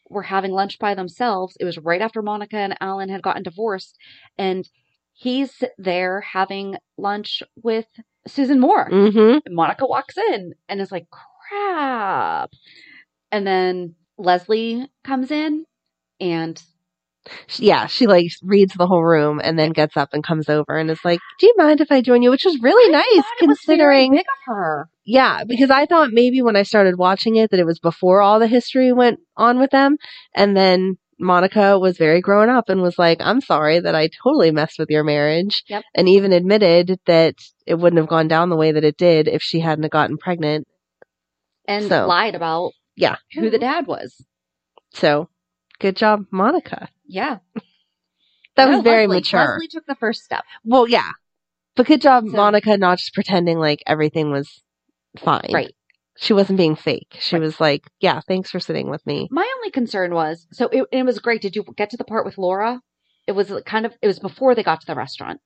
were 0.10 0.24
having 0.24 0.52
lunch 0.52 0.80
by 0.80 0.96
themselves. 0.96 1.58
It 1.60 1.66
was 1.66 1.78
right 1.78 2.02
after 2.02 2.22
Monica 2.22 2.58
and 2.58 2.78
Alan 2.80 3.10
had 3.10 3.22
gotten 3.22 3.44
divorced. 3.44 3.98
And 4.38 4.68
he's 5.14 5.64
there 5.78 6.22
having 6.22 6.78
lunch 6.98 7.42
with 7.62 7.88
Susan 8.28 8.60
Moore. 8.60 8.90
mm-hmm. 8.90 9.40
And 9.46 9.56
Monica 9.56 9.86
walks 9.86 10.18
in 10.18 10.54
and 10.68 10.82
is 10.82 10.92
like, 10.92 11.08
crap. 11.10 12.52
And 13.32 13.46
then 13.46 13.96
Leslie 14.18 14.90
comes 15.04 15.32
in 15.32 15.66
and 16.20 16.62
Yeah, 17.58 17.88
she 17.88 18.08
like 18.08 18.28
reads 18.44 18.74
the 18.76 18.88
whole 18.88 19.04
room 19.04 19.42
and 19.44 19.58
then 19.58 19.72
gets 19.72 19.98
up 19.98 20.10
and 20.14 20.24
comes 20.24 20.48
over 20.50 20.78
and 20.78 20.90
is 20.92 21.04
like, 21.04 21.20
"Do 21.40 21.48
you 21.48 21.54
mind 21.58 21.82
if 21.82 21.92
I 21.92 22.02
join 22.02 22.22
you?" 22.22 22.30
Which 22.30 22.46
was 22.46 22.60
really 22.62 22.94
I 22.96 23.00
nice 23.00 23.24
thought 23.24 23.42
it 23.44 23.48
was 23.48 23.60
very 23.66 23.78
considering. 23.78 24.12
big 24.12 24.20
of 24.22 24.54
her. 24.54 24.90
Yeah, 25.06 25.44
because 25.48 25.70
I 25.70 25.86
thought 25.86 26.10
maybe 26.12 26.42
when 26.42 26.56
I 26.56 26.64
started 26.64 26.98
watching 26.98 27.36
it 27.36 27.52
that 27.52 27.60
it 27.60 27.66
was 27.66 27.80
before 27.80 28.22
all 28.22 28.40
the 28.40 28.48
history 28.48 28.92
went 28.92 29.20
on 29.38 29.60
with 29.60 29.72
them, 29.72 29.98
and 30.36 30.56
then 30.56 30.98
Monica 31.20 31.80
was 31.80 31.98
very 31.98 32.22
grown 32.22 32.50
up 32.50 32.70
and 32.70 32.82
was 32.82 33.00
like, 33.00 33.20
"I'm 33.22 33.42
sorry 33.42 33.80
that 33.80 33.96
I 33.96 34.10
totally 34.24 34.52
messed 34.52 34.78
with 34.80 34.90
your 34.90 35.04
marriage," 35.04 35.64
Yep. 35.68 35.84
and 35.96 36.10
even 36.10 36.32
admitted 36.34 37.00
that 37.06 37.36
it 37.66 37.76
wouldn't 37.76 38.00
have 38.00 38.10
gone 38.10 38.28
down 38.28 38.50
the 38.50 38.56
way 38.58 38.72
that 38.72 38.84
it 38.84 38.98
did 38.98 39.28
if 39.28 39.42
she 39.42 39.60
hadn't 39.62 39.92
gotten 39.92 40.18
pregnant. 40.18 40.68
And 41.68 41.86
So- 41.88 42.06
lied 42.08 42.36
about 42.36 42.74
Yeah, 42.96 43.16
who 43.34 43.50
the 43.50 43.58
dad 43.60 43.88
was. 43.88 44.24
so 44.94 45.30
good 45.80 45.96
job, 45.96 46.26
Monica. 46.32 46.90
Yeah. 47.08 47.38
That 48.56 48.70
No, 48.70 48.78
was 48.78 48.84
very 48.84 49.08
Leslie- 49.08 49.18
mature. 49.18 49.40
Leslie 49.54 49.68
took 49.68 49.86
the 49.86 49.96
first 49.96 50.24
step. 50.24 50.44
Well, 50.64 50.88
yeah, 50.88 51.12
but 51.76 51.86
good 51.88 52.02
job, 52.02 52.26
So- 52.30 52.36
Monica, 52.36 52.78
not 52.78 53.00
just 53.00 53.14
pretending 53.14 53.60
like 53.60 53.84
everything 53.86 54.32
was 54.32 54.62
fine. 55.20 55.50
Right. 55.54 55.76
She 56.18 56.32
wasn't 56.32 56.58
being 56.58 56.76
fake. 56.78 57.18
She 57.20 57.36
Right. 57.36 57.42
was 57.42 57.60
like, 57.60 57.84
"Yeah, 58.00 58.22
thanks 58.26 58.50
for 58.50 58.62
sitting 58.62 58.90
with 58.90 59.06
me." 59.06 59.28
My 59.32 59.46
only 59.58 59.72
concern 59.72 60.14
was 60.14 60.48
so 60.54 60.68
it, 60.70 60.86
it 60.92 61.04
was 61.04 61.20
great. 61.20 61.42
Did 61.42 61.56
you 61.58 61.66
get 61.76 61.90
to 61.90 61.98
the 61.98 62.06
part 62.06 62.26
with 62.26 62.38
Laura? 62.38 62.82
It 63.28 63.34
was 63.34 63.52
kind 63.66 63.86
of 63.86 63.94
it 64.02 64.08
was 64.08 64.20
before 64.20 64.56
they 64.56 64.64
got 64.64 64.80
to 64.82 64.88
the 64.88 64.96
restaurant, 64.96 65.42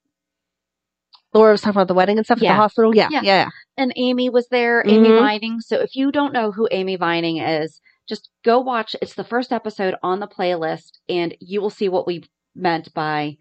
Laura 1.34 1.52
was 1.52 1.62
talking 1.62 1.78
about 1.78 1.88
the 1.88 1.94
wedding 1.96 2.18
and 2.18 2.26
stuff 2.26 2.38
at 2.38 2.42
the 2.42 2.54
hospital. 2.54 2.96
Yeah, 2.96 3.08
Yeah. 3.12 3.22
yeah, 3.24 3.36
yeah. 3.46 3.50
and 3.78 3.94
Amy 3.96 4.30
was 4.30 4.48
there. 4.50 4.84
Amy 4.88 5.10
Mhm. 5.10 5.20
Vining. 5.20 5.60
So 5.62 5.80
if 5.80 5.96
you 5.96 6.12
don't 6.12 6.34
know 6.34 6.52
who 6.52 6.68
Amy 6.72 6.96
Vining 6.98 7.38
is, 7.38 7.82
just 8.10 8.30
go 8.44 8.60
watch. 8.60 8.96
It's 9.02 9.14
the 9.14 9.24
first 9.24 9.54
episode 9.54 9.96
on 10.04 10.20
the 10.20 10.28
playlist, 10.28 10.94
and 11.08 11.36
you 11.40 11.62
will 11.62 11.70
see 11.70 11.88
what 11.88 12.08
we 12.08 12.24
meant 12.56 12.94
by 12.94 13.38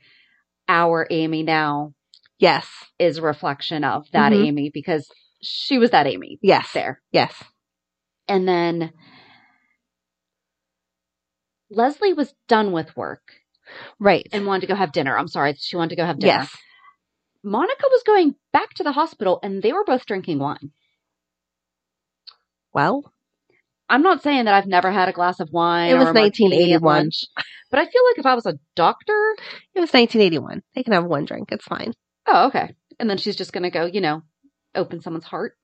our 0.69 1.07
Amy 1.11 1.43
now 1.43 1.95
Yes, 2.39 2.69
is 3.01 3.19
a 3.19 3.23
reflection 3.23 3.83
of 3.83 4.09
that 4.13 4.33
Mhm. 4.33 4.47
Amy 4.47 4.71
because 4.73 5.11
she 5.43 5.79
was 5.79 5.91
that 5.91 6.07
Amy 6.07 6.39
yes, 6.43 6.71
there. 6.73 7.01
yes. 7.11 7.43
And 8.29 8.47
then 8.47 8.93
Leslie 11.71 12.13
was 12.13 12.35
done 12.47 12.73
with 12.73 12.97
work 12.97 13.33
Right. 13.99 14.27
and 14.33 14.47
wanted 14.47 14.63
to 14.63 14.67
go 14.69 14.75
have 14.75 14.93
dinner. 14.93 15.19
I'm 15.19 15.29
sorry, 15.29 15.55
she 15.55 15.77
wanted 15.77 15.91
to 15.91 15.97
go 15.97 16.07
have 16.07 16.19
dinner. 16.19 16.33
yes. 16.43 16.57
Monica 17.43 17.87
was 17.91 18.03
going 18.05 18.35
back 18.53 18.75
to 18.75 18.83
the 18.83 18.93
hospital 18.93 19.39
and 19.43 19.63
they 19.63 19.73
were 19.73 19.85
both 19.85 20.07
drinking 20.07 20.39
wine. 20.39 20.73
Well, 22.73 23.13
I'm 23.89 24.03
not 24.03 24.23
saying 24.23 24.45
that 24.45 24.55
I've 24.55 24.67
never 24.67 24.91
had 24.91 25.09
a 25.09 25.13
glass 25.13 25.41
of 25.41 25.51
wine. 25.51 25.91
It 25.91 25.95
was 25.95 26.09
or 26.09 26.11
a 26.11 26.15
martini 26.15 26.73
at 26.73 26.83
1981. 26.83 26.97
lunch, 26.97 27.25
but 27.71 27.81
I 27.81 27.85
feel 27.85 28.05
like 28.11 28.19
if 28.19 28.27
I 28.27 28.35
was 28.35 28.47
a 28.47 28.59
doctor, 28.77 29.35
it 29.75 29.81
was 29.81 29.93
1981. 29.93 30.63
They 30.75 30.83
can 30.83 30.93
have 30.93 31.05
one 31.05 31.25
drink. 31.25 31.49
It's 31.53 31.65
fine. 31.65 31.93
oh, 32.27 32.47
okay. 32.49 32.75
And 33.01 33.09
then 33.09 33.17
she's 33.19 33.37
just 33.37 33.53
going 33.53 33.63
to 33.63 33.71
go, 33.71 33.87
you 33.87 34.01
know, 34.01 34.23
open 34.75 35.01
someone's 35.01 35.25
heart. 35.25 35.55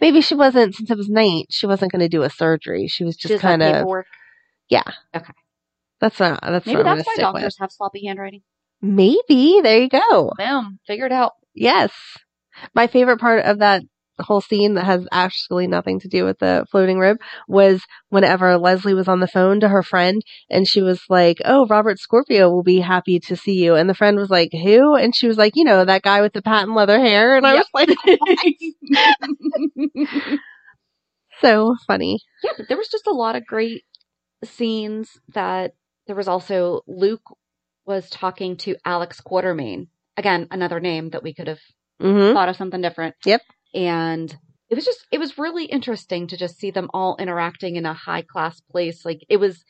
Maybe 0.00 0.20
she 0.22 0.34
wasn't 0.34 0.74
since 0.74 0.90
it 0.90 0.96
was 0.96 1.08
night. 1.08 1.46
She 1.50 1.66
wasn't 1.66 1.92
going 1.92 2.00
to 2.00 2.08
do 2.08 2.22
a 2.22 2.30
surgery. 2.30 2.88
She 2.88 3.04
was 3.04 3.16
just 3.16 3.40
kind 3.40 3.62
of. 3.62 3.86
Yeah. 4.68 4.82
Okay. 5.14 5.32
That's 6.00 6.18
not. 6.18 6.40
That's 6.42 6.66
Maybe 6.66 6.78
what 6.78 6.86
I'm 6.86 6.96
that's 6.96 7.06
why 7.06 7.14
stick 7.14 7.26
with. 7.26 7.34
doctors 7.34 7.58
have 7.60 7.70
sloppy 7.70 8.06
handwriting. 8.06 8.42
Maybe 8.80 9.60
there 9.62 9.78
you 9.78 9.88
go. 9.88 10.32
Boom, 10.36 10.80
figured 10.86 11.12
out. 11.12 11.32
Yes. 11.54 11.92
My 12.74 12.88
favorite 12.88 13.20
part 13.20 13.44
of 13.44 13.60
that 13.60 13.82
whole 14.20 14.40
scene 14.40 14.74
that 14.74 14.84
has 14.84 15.06
actually 15.12 15.66
nothing 15.66 16.00
to 16.00 16.08
do 16.08 16.24
with 16.24 16.38
the 16.38 16.66
floating 16.70 16.98
rib 16.98 17.18
was 17.48 17.82
whenever 18.10 18.58
Leslie 18.58 18.94
was 18.94 19.08
on 19.08 19.20
the 19.20 19.26
phone 19.26 19.60
to 19.60 19.68
her 19.68 19.82
friend 19.82 20.22
and 20.50 20.66
she 20.66 20.82
was 20.82 21.02
like, 21.08 21.38
Oh, 21.44 21.66
Robert 21.66 21.98
Scorpio 21.98 22.50
will 22.50 22.62
be 22.62 22.80
happy 22.80 23.18
to 23.20 23.36
see 23.36 23.62
you. 23.62 23.74
And 23.74 23.88
the 23.88 23.94
friend 23.94 24.18
was 24.18 24.30
like, 24.30 24.50
Who? 24.52 24.94
And 24.94 25.14
she 25.14 25.26
was 25.26 25.38
like, 25.38 25.56
You 25.56 25.64
know, 25.64 25.84
that 25.84 26.02
guy 26.02 26.20
with 26.20 26.32
the 26.32 26.42
patent 26.42 26.76
leather 26.76 27.00
hair. 27.00 27.36
And 27.36 27.46
I 27.46 27.54
was 27.54 27.66
like, 27.74 27.88
So 31.40 31.76
funny. 31.86 32.20
yeah, 32.42 32.52
but 32.56 32.68
there 32.68 32.76
was 32.76 32.88
just 32.88 33.06
a 33.06 33.12
lot 33.12 33.36
of 33.36 33.46
great 33.46 33.84
scenes 34.44 35.18
that 35.34 35.72
there 36.06 36.16
was 36.16 36.28
also 36.28 36.82
Luke 36.86 37.22
was 37.86 38.08
talking 38.10 38.56
to 38.58 38.76
Alex 38.84 39.20
Quartermaine. 39.20 39.88
Again, 40.16 40.46
another 40.50 40.80
name 40.80 41.10
that 41.10 41.22
we 41.22 41.34
could 41.34 41.48
have 41.48 41.60
hmm 42.00 42.32
thought 42.32 42.48
of 42.48 42.56
something 42.56 42.80
different. 42.80 43.14
Yep. 43.24 43.40
And 43.74 44.34
it 44.70 44.74
was 44.74 44.84
just 44.84 45.06
it 45.10 45.18
was 45.18 45.38
really 45.38 45.64
interesting 45.66 46.26
to 46.28 46.36
just 46.36 46.58
see 46.58 46.70
them 46.70 46.88
all 46.94 47.16
interacting 47.18 47.76
in 47.76 47.86
a 47.86 47.94
high 47.94 48.22
class 48.22 48.60
place. 48.60 49.04
Like 49.04 49.24
it 49.28 49.38
was 49.38 49.64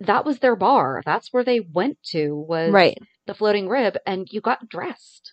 that 0.00 0.24
was 0.24 0.38
their 0.38 0.56
bar. 0.56 1.02
That's 1.04 1.32
where 1.32 1.44
they 1.44 1.60
went 1.60 1.98
to 2.10 2.34
was 2.34 2.70
Right. 2.72 2.98
the 3.26 3.34
floating 3.34 3.68
rib 3.68 3.96
and 4.06 4.26
you 4.30 4.40
got 4.40 4.68
dressed 4.68 5.32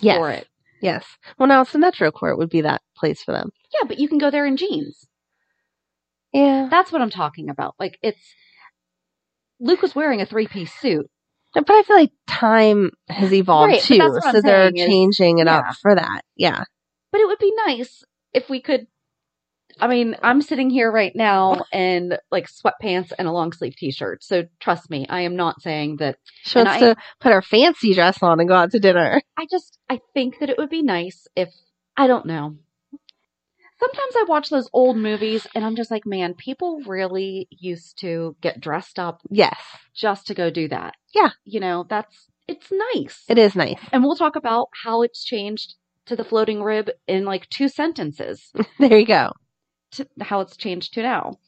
Yes. 0.00 0.16
for 0.18 0.30
it. 0.30 0.46
Yes. 0.82 1.04
Well, 1.38 1.46
now 1.48 1.60
it's 1.62 1.72
the 1.72 1.78
Metro 1.78 2.10
Court 2.10 2.38
would 2.38 2.48
be 2.50 2.62
that 2.62 2.80
place 2.96 3.22
for 3.22 3.32
them. 3.32 3.50
Yeah, 3.74 3.86
but 3.86 3.98
you 3.98 4.08
can 4.08 4.18
go 4.18 4.30
there 4.30 4.46
in 4.46 4.56
jeans. 4.56 5.06
Yeah. 6.32 6.68
That's 6.70 6.90
what 6.92 7.02
I'm 7.02 7.10
talking 7.10 7.50
about. 7.50 7.74
Like 7.78 7.98
it's 8.02 8.20
Luke 9.60 9.82
was 9.82 9.94
wearing 9.94 10.20
a 10.20 10.26
three 10.26 10.46
piece 10.46 10.72
suit. 10.72 11.06
But 11.52 11.68
I 11.68 11.82
feel 11.82 11.96
like 11.96 12.12
time 12.28 12.92
has 13.08 13.32
evolved 13.32 13.72
Right, 13.72 13.82
too, 13.82 13.98
that's 13.98 14.12
what 14.12 14.24
I'm 14.26 14.34
so 14.36 14.40
they're 14.40 14.68
is- 14.68 14.74
changing 14.86 15.38
it 15.38 15.46
yeah. 15.46 15.58
up 15.58 15.76
for 15.82 15.94
that. 15.94 16.22
Yeah. 16.36 16.64
But 17.12 17.20
it 17.20 17.26
would 17.26 17.38
be 17.38 17.52
nice 17.66 18.04
if 18.32 18.48
we 18.48 18.60
could. 18.60 18.86
I 19.80 19.86
mean, 19.86 20.16
I'm 20.22 20.42
sitting 20.42 20.68
here 20.68 20.90
right 20.90 21.12
now 21.14 21.62
in 21.72 22.16
like 22.30 22.48
sweatpants 22.48 23.12
and 23.18 23.26
a 23.28 23.32
long 23.32 23.52
sleeve 23.52 23.76
t 23.76 23.90
shirt. 23.90 24.22
So 24.22 24.44
trust 24.60 24.90
me, 24.90 25.06
I 25.08 25.22
am 25.22 25.36
not 25.36 25.60
saying 25.62 25.96
that. 25.98 26.16
She 26.42 26.58
wants 26.58 26.72
I- 26.72 26.80
to 26.80 26.96
put 27.20 27.32
her 27.32 27.42
fancy 27.42 27.94
dress 27.94 28.22
on 28.22 28.40
and 28.40 28.48
go 28.48 28.54
out 28.56 28.72
to 28.72 28.80
dinner. 28.80 29.22
I 29.36 29.46
just, 29.50 29.78
I 29.88 30.00
think 30.14 30.38
that 30.40 30.50
it 30.50 30.58
would 30.58 30.70
be 30.70 30.82
nice 30.82 31.26
if, 31.36 31.48
I 31.96 32.06
don't 32.06 32.26
know. 32.26 32.56
Sometimes 33.78 34.14
I 34.16 34.24
watch 34.28 34.50
those 34.50 34.68
old 34.74 34.98
movies 34.98 35.46
and 35.54 35.64
I'm 35.64 35.74
just 35.76 35.90
like, 35.90 36.04
man, 36.04 36.34
people 36.34 36.80
really 36.86 37.48
used 37.50 37.98
to 38.00 38.36
get 38.42 38.60
dressed 38.60 38.98
up 38.98 39.22
Yes. 39.30 39.56
just 39.94 40.26
to 40.26 40.34
go 40.34 40.50
do 40.50 40.68
that. 40.68 40.94
Yeah. 41.14 41.30
You 41.44 41.60
know, 41.60 41.86
that's, 41.88 42.28
it's 42.46 42.70
nice. 42.94 43.24
It 43.28 43.38
is 43.38 43.56
nice. 43.56 43.78
And 43.92 44.02
we'll 44.02 44.16
talk 44.16 44.36
about 44.36 44.68
how 44.84 45.00
it's 45.02 45.24
changed 45.24 45.76
to 46.10 46.16
the 46.16 46.24
floating 46.24 46.62
rib 46.62 46.90
in 47.08 47.24
like 47.24 47.48
two 47.50 47.68
sentences. 47.70 48.52
There 48.80 48.98
you 48.98 49.06
go. 49.06 49.32
to 49.92 50.06
how 50.20 50.40
it's 50.40 50.56
changed 50.56 50.94
to 50.94 51.02
now. 51.02 51.38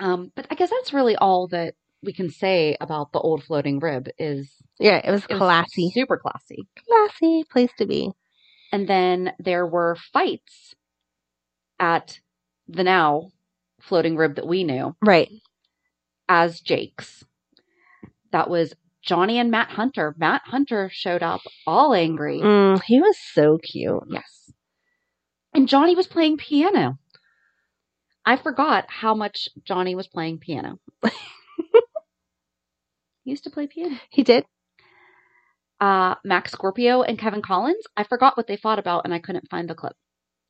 Um, 0.00 0.32
but 0.36 0.46
I 0.50 0.54
guess 0.56 0.70
that's 0.70 0.92
really 0.94 1.16
all 1.16 1.48
that 1.48 1.74
we 2.02 2.12
can 2.12 2.30
say 2.30 2.76
about 2.80 3.12
the 3.12 3.20
old 3.20 3.44
floating 3.44 3.80
rib 3.80 4.08
is 4.18 4.52
Yeah, 4.80 5.00
it 5.04 5.10
was 5.10 5.22
it 5.28 5.34
was 5.34 5.38
classy. 5.40 5.90
super 5.94 6.18
classy. 6.18 6.68
classy 6.88 7.44
place 7.50 7.70
to 7.78 7.86
be. 7.86 8.10
And 8.72 8.88
then 8.88 9.34
there 9.38 9.66
were 9.66 9.96
fights 10.12 10.74
at 11.80 12.20
the 12.68 12.84
now 12.84 13.30
floating 13.80 14.16
rib 14.16 14.36
that 14.36 14.46
we 14.46 14.64
knew 14.64 14.96
Right. 15.02 15.30
as 16.28 16.60
Jake's. 16.60 17.24
That 18.32 18.50
was 18.50 18.74
Johnny 19.02 19.38
and 19.38 19.50
Matt 19.50 19.68
Hunter. 19.68 20.14
Matt 20.16 20.42
Hunter 20.44 20.90
showed 20.92 21.22
up 21.22 21.40
all 21.66 21.92
angry. 21.94 22.40
Mm, 22.40 22.82
he 22.82 23.00
was 23.00 23.16
so 23.18 23.58
cute. 23.58 24.04
Yes. 24.08 24.52
And 25.54 25.68
Johnny 25.68 25.94
was 25.94 26.06
playing 26.06 26.38
piano. 26.38 26.98
I 28.24 28.36
forgot 28.36 28.86
how 28.88 29.14
much 29.14 29.48
Johnny 29.64 29.94
was 29.94 30.06
playing 30.06 30.38
piano. 30.38 30.78
he 31.02 31.10
used 33.24 33.44
to 33.44 33.50
play 33.50 33.66
piano. 33.66 33.98
He 34.10 34.22
did. 34.22 34.44
Uh, 35.80 36.14
Max 36.24 36.52
Scorpio 36.52 37.02
and 37.02 37.18
Kevin 37.18 37.42
Collins, 37.42 37.84
I 37.96 38.04
forgot 38.04 38.36
what 38.36 38.46
they 38.46 38.56
fought 38.56 38.78
about 38.78 39.04
and 39.04 39.12
I 39.12 39.18
couldn't 39.18 39.50
find 39.50 39.68
the 39.68 39.74
clip. 39.74 39.96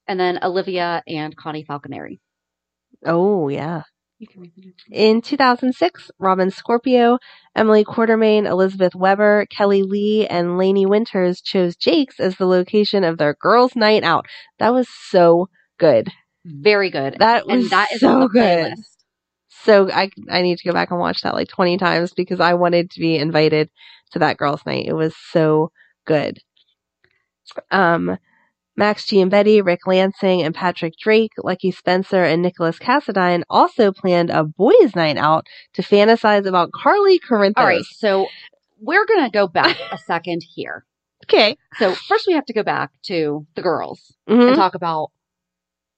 And 0.06 0.20
then 0.20 0.38
Olivia 0.42 1.02
and 1.06 1.34
Connie 1.34 1.64
Falconeri. 1.64 2.20
Oh, 3.06 3.48
yeah. 3.48 3.82
You 4.22 4.28
can 4.28 4.40
read 4.40 4.52
the 4.54 4.66
notes. 4.66 4.84
In 4.92 5.20
2006, 5.20 6.12
Robin 6.20 6.52
Scorpio, 6.52 7.18
Emily 7.56 7.84
Quartermaine, 7.84 8.46
Elizabeth 8.46 8.94
Webber, 8.94 9.46
Kelly 9.50 9.82
Lee, 9.82 10.28
and 10.28 10.56
Lainey 10.56 10.86
Winters 10.86 11.40
chose 11.40 11.74
Jake's 11.74 12.20
as 12.20 12.36
the 12.36 12.46
location 12.46 13.02
of 13.02 13.18
their 13.18 13.34
girls' 13.34 13.74
night 13.74 14.04
out. 14.04 14.26
That 14.60 14.72
was 14.72 14.86
so 15.08 15.48
good. 15.76 16.08
Very 16.44 16.88
good. 16.88 17.16
That 17.18 17.48
was 17.48 17.64
and 17.64 17.70
that 17.72 17.90
is 17.90 17.98
so 18.00 18.28
good. 18.28 18.74
playlist. 18.74 18.96
So 19.48 19.90
I 19.90 20.08
I 20.30 20.42
need 20.42 20.58
to 20.58 20.68
go 20.68 20.72
back 20.72 20.92
and 20.92 21.00
watch 21.00 21.22
that 21.22 21.34
like 21.34 21.48
20 21.48 21.76
times 21.78 22.12
because 22.14 22.38
I 22.38 22.54
wanted 22.54 22.92
to 22.92 23.00
be 23.00 23.16
invited 23.16 23.70
to 24.12 24.20
that 24.20 24.36
girls' 24.36 24.64
night. 24.64 24.86
It 24.86 24.94
was 24.94 25.16
so 25.32 25.72
good. 26.06 26.38
Um, 27.72 28.18
Max 28.76 29.04
Giambetti, 29.06 29.64
Rick 29.64 29.86
Lansing, 29.86 30.42
and 30.42 30.54
Patrick 30.54 30.94
Drake, 30.98 31.32
Lucky 31.42 31.70
Spencer, 31.70 32.24
and 32.24 32.40
Nicholas 32.42 32.78
Cassadine 32.78 33.42
also 33.50 33.92
planned 33.92 34.30
a 34.30 34.44
boys' 34.44 34.96
night 34.96 35.18
out 35.18 35.46
to 35.74 35.82
fantasize 35.82 36.46
about 36.46 36.72
Carly 36.72 37.18
Corinthos. 37.18 37.54
All 37.58 37.66
right, 37.66 37.84
so 37.84 38.26
we're 38.80 39.04
gonna 39.06 39.30
go 39.30 39.46
back 39.46 39.76
a 39.90 39.98
second 40.06 40.42
here. 40.54 40.84
Okay. 41.24 41.56
So 41.78 41.94
first, 41.94 42.26
we 42.26 42.32
have 42.32 42.46
to 42.46 42.52
go 42.52 42.62
back 42.62 42.90
to 43.04 43.46
the 43.54 43.62
girls 43.62 44.16
Mhm. 44.28 44.48
and 44.48 44.56
talk 44.56 44.74
about 44.74 45.10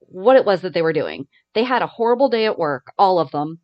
what 0.00 0.36
it 0.36 0.44
was 0.44 0.60
that 0.60 0.74
they 0.74 0.82
were 0.82 0.92
doing. 0.92 1.26
They 1.54 1.64
had 1.64 1.80
a 1.82 1.86
horrible 1.86 2.28
day 2.28 2.44
at 2.46 2.58
work, 2.58 2.92
all 2.98 3.18
of 3.18 3.30
them. 3.30 3.60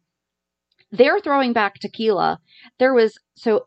They're 0.93 1.21
throwing 1.21 1.53
back 1.53 1.75
tequila. 1.79 2.39
There 2.79 2.95
was 2.95 3.19
so 3.35 3.67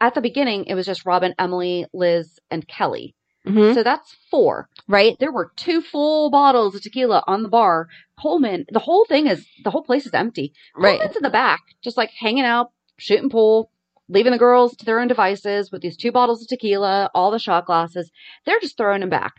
at 0.00 0.14
the 0.14 0.20
beginning, 0.20 0.64
it 0.66 0.74
was 0.74 0.84
just 0.86 1.06
Robin, 1.06 1.34
Emily, 1.38 1.86
Liz, 1.94 2.38
and 2.50 2.66
Kelly. 2.68 3.14
Mhm. 3.46 3.74
So 3.74 3.82
that's 3.82 4.14
four. 4.30 4.68
Right. 4.88 5.18
There 5.18 5.32
were 5.32 5.52
two 5.56 5.80
full 5.82 6.30
bottles 6.30 6.74
of 6.74 6.82
tequila 6.82 7.22
on 7.26 7.42
the 7.42 7.48
bar. 7.48 7.88
Coleman, 8.20 8.64
the 8.70 8.78
whole 8.78 9.04
thing 9.04 9.26
is 9.26 9.46
the 9.64 9.70
whole 9.70 9.82
place 9.82 10.06
is 10.06 10.14
empty. 10.14 10.54
Right. 10.76 10.98
Coleman's 10.98 11.16
in 11.16 11.22
the 11.22 11.30
back, 11.30 11.60
just 11.82 11.96
like 11.96 12.10
hanging 12.18 12.44
out, 12.44 12.70
shooting 12.96 13.28
pool, 13.28 13.70
leaving 14.08 14.32
the 14.32 14.38
girls 14.38 14.74
to 14.76 14.84
their 14.84 14.98
own 15.00 15.08
devices 15.08 15.70
with 15.70 15.82
these 15.82 15.96
two 15.96 16.10
bottles 16.12 16.40
of 16.42 16.48
tequila, 16.48 17.10
all 17.14 17.30
the 17.30 17.38
shot 17.38 17.66
glasses. 17.66 18.10
They're 18.46 18.60
just 18.60 18.76
throwing 18.78 19.00
them 19.00 19.10
back. 19.10 19.34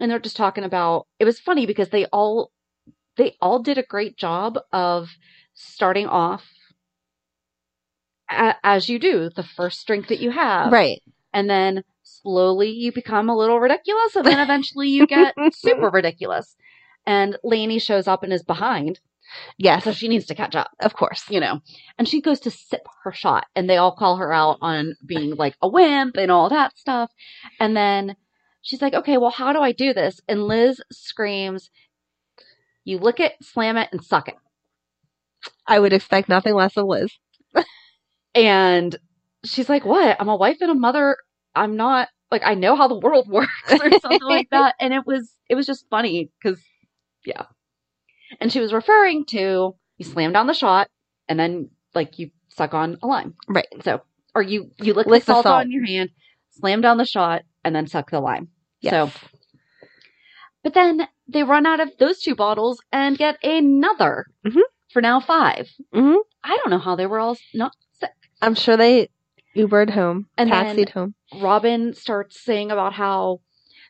And 0.00 0.10
they're 0.10 0.18
just 0.18 0.36
talking 0.36 0.64
about 0.64 1.06
it 1.18 1.24
was 1.24 1.40
funny 1.40 1.64
because 1.66 1.88
they 1.88 2.04
all 2.06 2.52
they 3.16 3.34
all 3.40 3.58
did 3.60 3.78
a 3.78 3.82
great 3.82 4.16
job 4.16 4.58
of 4.72 5.08
starting 5.54 6.06
off 6.06 6.44
a- 8.30 8.54
as 8.62 8.88
you 8.88 8.98
do, 8.98 9.30
the 9.30 9.42
first 9.42 9.86
drink 9.86 10.08
that 10.08 10.20
you 10.20 10.30
have 10.30 10.70
Right. 10.72 11.02
and 11.32 11.48
then 11.48 11.82
slowly 12.22 12.70
you 12.70 12.92
become 12.92 13.28
a 13.28 13.36
little 13.36 13.60
ridiculous 13.60 14.16
and 14.16 14.26
then 14.26 14.40
eventually 14.40 14.88
you 14.88 15.06
get 15.06 15.34
super 15.54 15.90
ridiculous 15.90 16.56
and 17.06 17.36
Lainey 17.44 17.78
shows 17.78 18.06
up 18.08 18.22
and 18.22 18.32
is 18.32 18.42
behind 18.42 19.00
Yeah. 19.58 19.78
so 19.80 19.92
she 19.92 20.08
needs 20.08 20.26
to 20.26 20.34
catch 20.34 20.54
up 20.56 20.70
Of 20.80 20.94
course. 20.94 21.24
you 21.30 21.40
know 21.40 21.60
and 21.98 22.08
she 22.08 22.20
goes 22.20 22.40
to 22.40 22.50
sip 22.50 22.86
her 23.04 23.12
shot 23.12 23.46
and 23.56 23.68
they 23.68 23.76
all 23.76 23.94
call 23.94 24.16
her 24.16 24.32
out 24.32 24.58
on 24.60 24.94
being 25.04 25.34
like 25.36 25.56
a 25.62 25.68
wimp 25.68 26.16
and 26.16 26.30
all 26.30 26.48
that 26.50 26.76
stuff 26.78 27.10
and 27.60 27.76
then 27.76 28.16
she's 28.62 28.82
like 28.82 28.94
okay 28.94 29.16
well 29.18 29.30
how 29.30 29.52
do 29.52 29.60
i 29.60 29.72
do 29.72 29.92
this 29.94 30.20
and 30.28 30.44
liz 30.46 30.80
screams 30.92 31.70
you 32.84 32.98
lick 32.98 33.20
it 33.20 33.34
slam 33.42 33.76
it 33.76 33.88
and 33.92 34.04
suck 34.04 34.28
it 34.28 34.34
I 35.66 35.78
would 35.78 35.92
expect 35.92 36.28
nothing 36.28 36.54
less 36.54 36.76
of 36.76 36.86
Liz. 36.86 37.12
And 38.34 38.96
she's 39.44 39.68
like, 39.68 39.84
What? 39.84 40.16
I'm 40.20 40.28
a 40.28 40.36
wife 40.36 40.58
and 40.60 40.70
a 40.70 40.74
mother. 40.74 41.16
I'm 41.58 41.76
not 41.76 42.08
like 42.30 42.42
I 42.44 42.54
know 42.54 42.76
how 42.76 42.88
the 42.88 42.98
world 42.98 43.28
works 43.30 43.72
or 43.72 43.90
something 44.00 44.20
like 44.22 44.48
that. 44.50 44.74
And 44.80 44.92
it 44.94 45.06
was 45.06 45.32
it 45.48 45.54
was 45.54 45.66
just 45.66 45.86
funny 45.90 46.30
because 46.42 46.60
yeah. 47.24 47.44
And 48.40 48.52
she 48.52 48.60
was 48.60 48.72
referring 48.72 49.24
to 49.26 49.74
you 49.98 50.04
slam 50.04 50.32
down 50.32 50.46
the 50.46 50.54
shot 50.54 50.88
and 51.28 51.38
then 51.38 51.70
like 51.94 52.18
you 52.18 52.30
suck 52.48 52.74
on 52.74 52.98
a 53.02 53.06
lime. 53.06 53.34
Right. 53.48 53.66
So 53.82 54.02
or 54.34 54.42
you 54.42 54.70
you 54.78 54.94
lick, 54.94 55.06
Lick 55.06 55.22
the 55.24 55.32
the 55.32 55.34
salt, 55.34 55.44
salt. 55.44 55.60
on 55.64 55.70
your 55.70 55.84
hand, 55.86 56.10
slam 56.52 56.80
down 56.80 56.98
the 56.98 57.04
shot, 57.06 57.42
and 57.64 57.74
then 57.74 57.86
suck 57.86 58.10
the 58.10 58.20
lime. 58.20 58.48
Yes. 58.80 58.92
So 58.92 59.28
but 60.62 60.74
then 60.74 61.08
they 61.28 61.42
run 61.44 61.66
out 61.66 61.80
of 61.80 61.90
those 61.98 62.20
two 62.20 62.34
bottles 62.34 62.80
and 62.92 63.16
get 63.16 63.42
another 63.44 64.26
Mhm. 64.44 64.62
for 64.92 65.00
now 65.02 65.20
five. 65.20 65.68
hmm 65.92 66.16
I 66.44 66.56
don't 66.56 66.70
know 66.70 66.78
how 66.78 66.96
they 66.96 67.06
were 67.06 67.18
all 67.18 67.36
not 67.54 67.72
sick. 67.98 68.12
I'm 68.42 68.54
sure 68.54 68.76
they 68.76 69.08
Ubered 69.58 69.90
home, 69.90 70.26
And 70.36 70.50
taxied 70.50 70.90
home. 70.90 71.14
Robin 71.40 71.92
starts 71.92 72.42
saying 72.42 72.70
about 72.70 72.92
how 72.92 73.40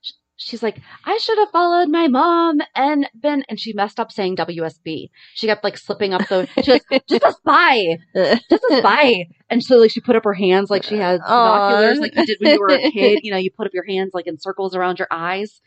sh- 0.03 0.13
she's 0.37 0.63
like, 0.63 0.81
I 1.05 1.19
should 1.19 1.39
have 1.39 1.51
followed 1.51 1.89
my 1.89 2.09
mom 2.09 2.61
and 2.75 3.07
been, 3.21 3.45
and 3.49 3.61
she 3.61 3.75
messed 3.75 4.01
up 4.01 4.11
saying 4.11 4.37
WSB. 4.37 5.11
She 5.35 5.47
kept 5.47 5.63
like 5.63 5.77
slipping 5.77 6.15
up 6.15 6.27
the, 6.29 6.49
she 6.63 6.71
goes, 6.71 7.01
just 7.09 7.25
a 7.25 7.33
spy, 7.33 7.99
just 8.15 8.65
a 8.65 8.79
spy. 8.79 9.27
And 9.51 9.63
so 9.63 9.77
like 9.77 9.91
she 9.91 10.01
put 10.01 10.17
up 10.17 10.25
her 10.25 10.35
hands 10.35 10.71
like 10.71 10.83
she 10.85 10.97
had 10.97 11.21
binoculars, 11.21 11.99
like 11.99 12.15
you 12.17 12.27
did 12.27 12.39
when 12.41 12.55
you 12.55 12.61
were 12.61 12.71
a 12.75 12.91
kid. 12.91 13.21
You 13.23 13.33
know, 13.33 13.39
you 13.39 13.51
put 13.51 13.67
up 13.67 13.75
your 13.75 13.85
hands 13.87 14.13
like 14.15 14.27
in 14.27 14.39
circles 14.39 14.75
around 14.75 14.99
your 14.99 15.09
eyes. 15.11 15.61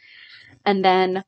And 0.65 0.84
then 0.84 1.23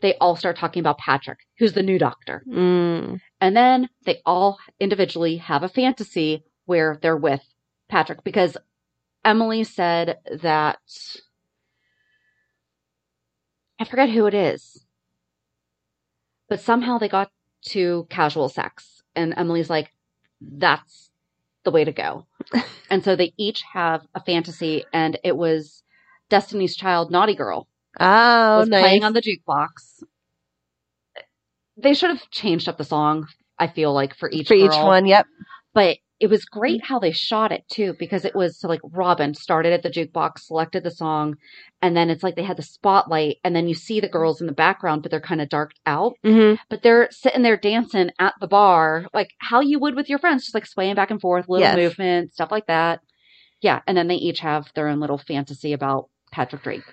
they 0.00 0.14
all 0.20 0.36
start 0.36 0.56
talking 0.56 0.80
about 0.80 0.98
Patrick, 0.98 1.38
who's 1.58 1.72
the 1.72 1.82
new 1.82 1.98
doctor. 1.98 2.42
Mm. 2.48 3.20
And 3.40 3.56
then 3.56 3.88
they 4.04 4.20
all 4.26 4.58
individually 4.80 5.36
have 5.36 5.62
a 5.62 5.68
fantasy 5.68 6.44
where 6.64 6.98
they're 7.00 7.16
with 7.16 7.42
Patrick 7.92 8.24
because 8.24 8.56
Emily 9.22 9.64
said 9.64 10.18
that 10.40 10.78
I 13.78 13.84
forget 13.84 14.08
who 14.08 14.26
it 14.26 14.34
is, 14.34 14.86
but 16.48 16.60
somehow 16.60 16.96
they 16.98 17.08
got 17.08 17.30
to 17.66 18.06
casual 18.08 18.48
sex. 18.48 19.02
And 19.14 19.34
Emily's 19.36 19.68
like, 19.68 19.90
that's 20.40 21.10
the 21.64 21.70
way 21.70 21.84
to 21.84 21.92
go. 21.92 22.26
and 22.90 23.04
so 23.04 23.14
they 23.14 23.34
each 23.36 23.62
have 23.74 24.06
a 24.14 24.22
fantasy, 24.24 24.84
and 24.94 25.18
it 25.22 25.36
was 25.36 25.82
Destiny's 26.30 26.74
Child 26.74 27.10
Naughty 27.10 27.34
Girl 27.34 27.68
Oh, 28.00 28.60
was 28.60 28.70
nice. 28.70 28.80
playing 28.80 29.04
on 29.04 29.12
the 29.12 29.20
jukebox. 29.20 30.02
They 31.76 31.92
should 31.92 32.08
have 32.10 32.30
changed 32.30 32.68
up 32.70 32.78
the 32.78 32.84
song. 32.84 33.28
I 33.58 33.66
feel 33.66 33.92
like 33.92 34.14
for 34.16 34.30
each 34.30 34.48
for 34.48 34.54
each 34.54 34.70
one. 34.70 35.04
Yep. 35.04 35.26
but 35.74 35.98
it 36.22 36.30
was 36.30 36.44
great 36.44 36.84
how 36.84 37.00
they 37.00 37.10
shot 37.10 37.50
it 37.50 37.64
too 37.68 37.96
because 37.98 38.24
it 38.24 38.36
was 38.36 38.56
so 38.56 38.68
like 38.68 38.80
Robin 38.84 39.34
started 39.34 39.72
at 39.72 39.82
the 39.82 39.90
jukebox, 39.90 40.38
selected 40.38 40.84
the 40.84 40.90
song, 40.92 41.34
and 41.82 41.96
then 41.96 42.10
it's 42.10 42.22
like 42.22 42.36
they 42.36 42.44
had 42.44 42.56
the 42.56 42.62
spotlight, 42.62 43.38
and 43.42 43.56
then 43.56 43.66
you 43.66 43.74
see 43.74 43.98
the 43.98 44.08
girls 44.08 44.40
in 44.40 44.46
the 44.46 44.52
background, 44.52 45.02
but 45.02 45.10
they're 45.10 45.20
kind 45.20 45.40
of 45.40 45.48
darked 45.48 45.80
out, 45.84 46.14
hmm 46.22 46.54
but 46.70 46.82
they're 46.84 47.08
sitting 47.10 47.42
there 47.42 47.56
dancing 47.56 48.10
at 48.20 48.34
the 48.40 48.46
bar 48.46 49.06
like 49.12 49.30
how 49.38 49.60
you 49.60 49.80
would 49.80 49.96
with 49.96 50.08
your 50.08 50.20
friends, 50.20 50.44
just 50.44 50.54
like 50.54 50.64
swaying 50.64 50.94
back 50.94 51.10
and 51.10 51.20
forth, 51.20 51.48
little 51.48 51.66
Yes. 51.66 51.76
movement, 51.76 52.32
stuff 52.32 52.52
like 52.52 52.66
that. 52.68 53.00
Yeah, 53.60 53.80
and 53.88 53.96
then 53.96 54.06
they 54.06 54.14
each 54.14 54.38
have 54.40 54.68
their 54.76 54.86
own 54.86 55.00
little 55.00 55.18
fantasy 55.18 55.72
about 55.72 56.08
Patrick 56.30 56.62
Drake. 56.62 56.84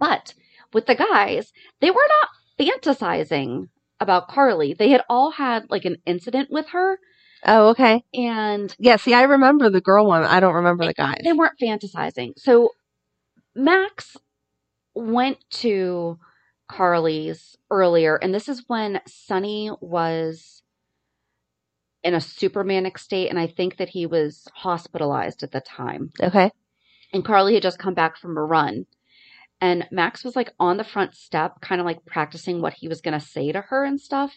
But 0.00 0.34
with 0.72 0.86
the 0.86 0.96
guys, 0.96 1.52
they 1.80 1.92
were 1.92 2.08
not 2.20 2.28
fantasizing 2.58 3.68
about 4.00 4.26
Carly. 4.28 4.74
They 4.74 4.90
had 4.90 5.04
all 5.08 5.30
had 5.30 5.70
like 5.70 5.84
an 5.84 5.98
incident 6.06 6.50
with 6.50 6.70
her 6.70 6.98
Oh, 7.46 7.68
okay. 7.70 8.04
and 8.12 8.74
Yeah. 8.78 8.96
See, 8.96 9.14
I 9.14 9.22
remember 9.22 9.70
the 9.70 9.80
girl 9.80 10.06
one. 10.06 10.24
I 10.24 10.40
don't 10.40 10.54
remember 10.54 10.84
the 10.84 10.94
guys. 10.94 11.20
they 11.22 11.32
weren't 11.32 11.58
fantasizing. 11.60 12.32
So 12.36 12.70
Max 13.54 14.16
went 14.94 15.38
to 15.50 16.18
Carly's 16.68 17.56
earlier, 17.70 18.16
and 18.16 18.34
this 18.34 18.48
is 18.48 18.64
when 18.66 19.00
Sonny 19.06 19.70
was 19.80 20.62
in 22.02 22.14
a 22.14 22.18
supermanic 22.18 22.98
state, 22.98 23.28
and 23.28 23.38
I 23.38 23.46
think 23.46 23.76
that 23.78 23.90
he 23.90 24.06
was 24.06 24.46
hospitalized 24.54 25.42
at 25.42 25.52
the 25.52 25.60
time. 25.60 26.12
Okay. 26.22 26.50
And 27.12 27.24
Carly 27.24 27.54
had 27.54 27.62
just 27.62 27.78
come 27.78 27.94
back 27.94 28.16
from 28.16 28.36
a 28.36 28.42
run. 28.42 28.86
And 29.60 29.86
Max 29.90 30.22
was 30.22 30.36
like 30.36 30.52
on 30.60 30.76
the 30.76 30.84
front 30.84 31.14
step, 31.14 31.60
kind 31.62 31.80
of 31.80 31.86
like 31.86 32.04
practicing 32.04 32.60
what 32.60 32.74
he 32.74 32.88
was 32.88 33.00
going 33.00 33.18
to 33.18 33.24
say 33.24 33.52
to 33.52 33.60
her 33.62 33.84
and 33.84 34.00
stuff. 34.00 34.34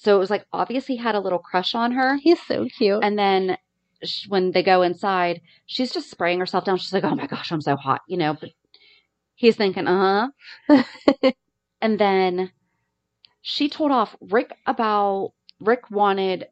So 0.00 0.14
it 0.14 0.18
was 0.20 0.30
like 0.30 0.46
obviously 0.52 0.96
he 0.96 1.02
had 1.02 1.16
a 1.16 1.20
little 1.20 1.40
crush 1.40 1.74
on 1.74 1.92
her. 1.92 2.16
He's 2.16 2.40
so 2.46 2.66
cute. 2.66 3.02
And 3.02 3.18
then 3.18 3.58
sh- 4.04 4.28
when 4.28 4.52
they 4.52 4.62
go 4.62 4.82
inside, 4.82 5.40
she's 5.66 5.92
just 5.92 6.08
spraying 6.10 6.38
herself 6.38 6.64
down. 6.64 6.76
She's 6.78 6.92
like, 6.92 7.04
"Oh 7.04 7.16
my 7.16 7.26
gosh, 7.26 7.50
I'm 7.50 7.60
so 7.60 7.74
hot," 7.76 8.02
you 8.06 8.16
know. 8.16 8.34
But 8.34 8.50
he's 9.34 9.56
thinking, 9.56 9.88
"Uh 9.88 10.30
huh." 10.68 10.82
and 11.82 11.98
then 11.98 12.52
she 13.42 13.68
told 13.68 13.90
off 13.90 14.16
Rick 14.20 14.52
about 14.66 15.32
Rick 15.60 15.90
wanted 15.90 16.46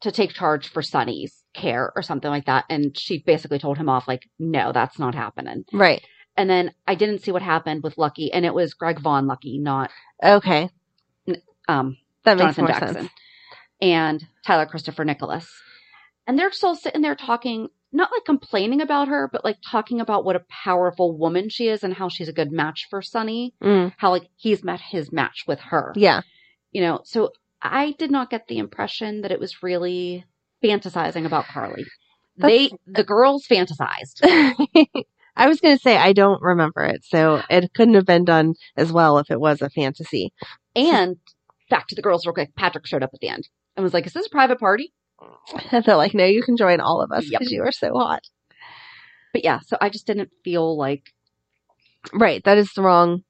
to 0.00 0.10
take 0.12 0.32
charge 0.32 0.68
for 0.68 0.82
Sonny's 0.82 1.44
care 1.54 1.92
or 1.94 2.02
something 2.02 2.30
like 2.30 2.46
that, 2.46 2.64
and 2.68 2.96
she 2.98 3.18
basically 3.22 3.58
told 3.60 3.78
him 3.78 3.88
off, 3.88 4.08
like, 4.08 4.28
"No, 4.40 4.72
that's 4.72 4.98
not 4.98 5.14
happening." 5.14 5.64
right. 5.72 6.04
And 6.36 6.50
then 6.50 6.72
I 6.86 6.94
didn't 6.96 7.20
see 7.22 7.32
what 7.32 7.42
happened 7.42 7.82
with 7.84 7.98
Lucky, 7.98 8.32
and 8.32 8.44
it 8.44 8.54
was 8.54 8.74
Greg 8.74 8.98
Vaughn 9.00 9.26
Lucky, 9.28 9.58
not 9.58 9.90
Okay. 10.22 10.70
um 11.68 11.96
That 12.28 12.44
makes 12.44 12.56
Jonathan 12.56 12.64
more 12.64 12.72
Jackson 12.72 12.94
sense. 12.94 13.12
and 13.80 14.26
Tyler 14.46 14.66
Christopher 14.66 15.04
Nicholas. 15.04 15.48
And 16.26 16.38
they're 16.38 16.52
still 16.52 16.76
sitting 16.76 17.00
there 17.00 17.14
talking, 17.14 17.68
not 17.90 18.10
like 18.12 18.24
complaining 18.24 18.82
about 18.82 19.08
her, 19.08 19.28
but 19.32 19.44
like 19.44 19.56
talking 19.64 20.00
about 20.00 20.24
what 20.24 20.36
a 20.36 20.44
powerful 20.50 21.16
woman 21.16 21.48
she 21.48 21.68
is 21.68 21.82
and 21.82 21.94
how 21.94 22.08
she's 22.08 22.28
a 22.28 22.34
good 22.34 22.52
match 22.52 22.86
for 22.90 23.00
Sonny. 23.00 23.54
Mm. 23.62 23.94
How 23.96 24.10
like 24.10 24.28
he's 24.36 24.62
met 24.62 24.80
his 24.80 25.10
match 25.10 25.44
with 25.46 25.60
her. 25.60 25.92
Yeah. 25.96 26.20
You 26.70 26.82
know, 26.82 27.00
so 27.04 27.32
I 27.62 27.92
did 27.98 28.10
not 28.10 28.30
get 28.30 28.46
the 28.46 28.58
impression 28.58 29.22
that 29.22 29.32
it 29.32 29.40
was 29.40 29.62
really 29.62 30.24
fantasizing 30.62 31.24
about 31.24 31.46
Carly. 31.46 31.86
They 32.36 32.70
the 32.86 33.04
girls 33.04 33.46
fantasized. 33.50 34.20
I 35.36 35.46
was 35.48 35.60
going 35.60 35.76
to 35.76 35.82
say 35.82 35.96
I 35.96 36.12
don't 36.12 36.42
remember 36.42 36.82
it, 36.84 37.04
so 37.04 37.42
it 37.48 37.72
couldn't 37.74 37.94
have 37.94 38.06
been 38.06 38.24
done 38.24 38.54
as 38.76 38.92
well 38.92 39.18
if 39.18 39.30
it 39.30 39.40
was 39.40 39.62
a 39.62 39.70
fantasy. 39.70 40.32
And 40.74 41.16
back 41.70 41.86
to 41.88 41.94
the 41.94 42.02
girls 42.02 42.26
real 42.26 42.34
quick. 42.34 42.54
Patrick 42.56 42.86
showed 42.86 43.02
up 43.02 43.10
at 43.14 43.20
the 43.20 43.28
end 43.28 43.48
and 43.76 43.84
was 43.84 43.94
like, 43.94 44.06
Is 44.06 44.12
this 44.12 44.26
a 44.26 44.30
private 44.30 44.58
party? 44.60 44.92
And 45.72 45.84
they're 45.84 45.96
like, 45.96 46.14
"No, 46.14 46.24
you 46.24 46.42
can 46.42 46.56
join 46.56 46.80
all 46.80 47.00
of 47.02 47.10
us 47.10 47.24
Yep. 47.28 47.40
because 47.40 47.50
you 47.52 47.62
are 47.62 47.72
so 47.72 47.92
hot." 47.94 48.22
But 49.32 49.42
yeah, 49.44 49.58
so 49.66 49.76
I 49.80 49.88
just 49.88 50.06
didn't 50.06 50.30
feel 50.44 50.76
like 50.76 51.02
Right. 52.12 52.42
That 52.44 52.58
is 52.58 52.72
the 52.74 52.82
wrong. 52.82 53.22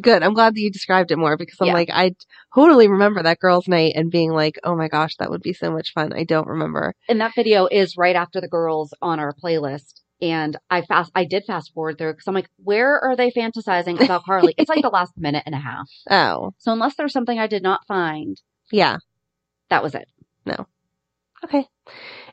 Good. 0.00 0.22
I'm 0.22 0.34
glad 0.34 0.54
that 0.54 0.60
you 0.60 0.70
described 0.70 1.10
it 1.10 1.16
more 1.18 1.36
because 1.36 1.56
I'm 1.60 1.68
Yeah. 1.68 1.72
like, 1.74 1.90
I 1.92 2.12
totally 2.54 2.88
remember 2.88 3.22
that 3.22 3.38
girls' 3.40 3.66
night 3.68 3.92
and 3.96 4.10
being 4.10 4.30
like, 4.32 4.58
oh 4.64 4.76
my 4.76 4.88
gosh, 4.88 5.16
that 5.16 5.30
would 5.30 5.42
be 5.42 5.52
so 5.54 5.70
much 5.70 5.92
fun. 5.92 6.12
I 6.12 6.24
don't 6.24 6.46
remember. 6.46 6.94
and 7.08 7.20
that 7.20 7.34
video 7.34 7.66
is 7.66 7.96
right 7.96 8.14
after 8.16 8.40
the 8.40 8.48
girls 8.48 8.92
on 9.02 9.18
our 9.20 9.32
playlist. 9.34 10.01
And 10.22 10.56
I 10.70 10.82
fast, 10.82 11.10
I 11.16 11.24
did 11.24 11.44
fast 11.46 11.74
forward 11.74 11.98
through 11.98 12.12
because 12.12 12.28
I'm 12.28 12.34
like, 12.34 12.48
where 12.62 12.98
are 12.98 13.16
they 13.16 13.32
fantasizing 13.32 14.00
about 14.02 14.24
Carly? 14.24 14.54
it's 14.56 14.68
like 14.68 14.80
the 14.82 14.88
last 14.88 15.12
minute 15.18 15.42
and 15.44 15.54
a 15.54 15.58
half. 15.58 15.88
Oh, 16.10 16.54
So 16.58 16.72
unless 16.72 16.94
there's 16.94 17.12
something 17.12 17.38
I 17.38 17.48
did 17.48 17.62
not 17.62 17.86
find, 17.86 18.40
yeah. 18.70 18.98
that 19.68 19.82
was 19.82 19.94
it. 19.96 20.06
No. 20.46 20.66
Okay. 21.44 21.66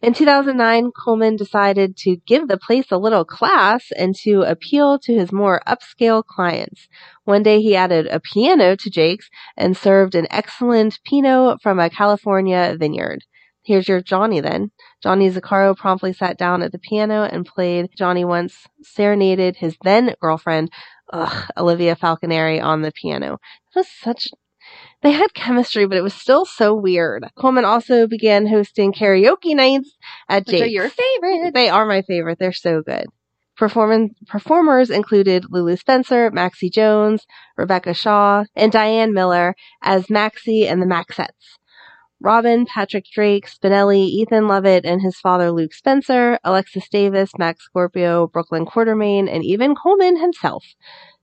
In 0.04 0.13
2009, 0.13 0.91
Coleman 0.91 1.36
decided 1.36 1.97
to 1.97 2.17
give 2.28 2.47
the 2.47 2.60
place 2.60 2.91
a 2.91 2.97
little 2.97 3.25
class 3.25 3.91
and 3.97 4.15
to 4.17 4.43
appeal 4.43 4.99
to 4.99 5.13
his 5.13 5.32
more 5.32 5.62
upscale 5.67 6.23
clients. 6.23 6.88
One 7.23 7.41
day 7.41 7.60
he 7.60 7.75
added 7.75 8.06
a 8.08 8.19
piano 8.19 8.75
to 8.75 8.89
Jake's 8.89 9.30
and 9.58 9.75
served 9.75 10.13
an 10.13 10.28
excellent 10.30 10.99
Pinot 11.04 11.62
from 11.63 11.80
a 11.80 11.89
California 11.89 12.75
vineyard. 12.80 13.23
Here's 13.69 13.88
your 13.88 14.01
Johnny 14.01 14.41
then. 14.41 14.71
Johnny 15.03 15.29
Zacchara 15.29 15.77
promptly 15.77 16.12
sat 16.12 16.39
down 16.39 16.63
at 16.63 16.71
the 16.71 16.79
piano 16.79 17.21
and 17.21 17.45
played 17.45 17.91
Johnny 17.95 18.25
once 18.25 18.65
serenaded 18.82 19.58
his 19.58 19.77
then 19.84 20.15
girlfriend, 20.19 20.71
ugh, 21.13 21.51
Olivia 21.55 21.95
Falconeri 21.95 22.60
on 22.60 22.82
the 22.82 22.91
piano. 22.91 23.34
It 23.36 23.75
was 23.77 23.88
such 23.88 24.29
they 25.03 25.12
had 25.12 25.36
chemistry, 25.36 25.86
but 25.86 25.99
it 25.99 26.01
was 26.01 26.15
still 26.15 26.45
so 26.45 26.73
weird. 26.73 27.27
Coleman 27.38 27.63
also 27.63 28.08
began 28.08 28.47
hosting 28.47 28.91
karaoke 28.91 29.55
nights 29.55 29.95
at 30.27 30.47
Which 30.47 30.62
are 30.62 30.65
your 30.65 30.89
favorite? 30.89 31.53
They 31.53 31.69
are 31.69 31.86
my 31.86 32.01
favorite. 32.01 32.39
They're 32.39 32.51
so 32.51 32.82
good. 32.82 33.05
Performers 33.55 34.89
included 34.89 35.45
Lulu 35.47 35.75
Spencer, 35.75 36.32
Maxie 36.32 36.71
Jones, 36.71 37.27
Rebecca 37.55 37.93
Shaw, 37.93 38.45
and 38.55 38.71
Diane 38.71 39.13
Miller 39.13 39.53
as 39.84 40.10
Maxie 40.10 40.67
and 40.67 40.82
the 40.82 40.88
Maxettes. 40.88 41.59
Robin, 42.21 42.65
Patrick 42.65 43.05
Drake, 43.12 43.47
Spinelli, 43.49 44.05
Ethan 44.05 44.47
Lovett, 44.47 44.86
and 44.86 45.01
his 45.01 45.19
father 45.19 45.51
Luke 45.51 45.73
Spencer, 45.73 46.38
Alexis 46.43 46.88
Davis, 46.89 47.32
Max 47.38 47.63
Scorpio, 47.65 48.27
Brooklyn 48.27 48.65
Quartermaine, 48.65 49.27
and 49.29 49.43
even 49.43 49.75
Coleman 49.75 50.17
himself. 50.19 50.63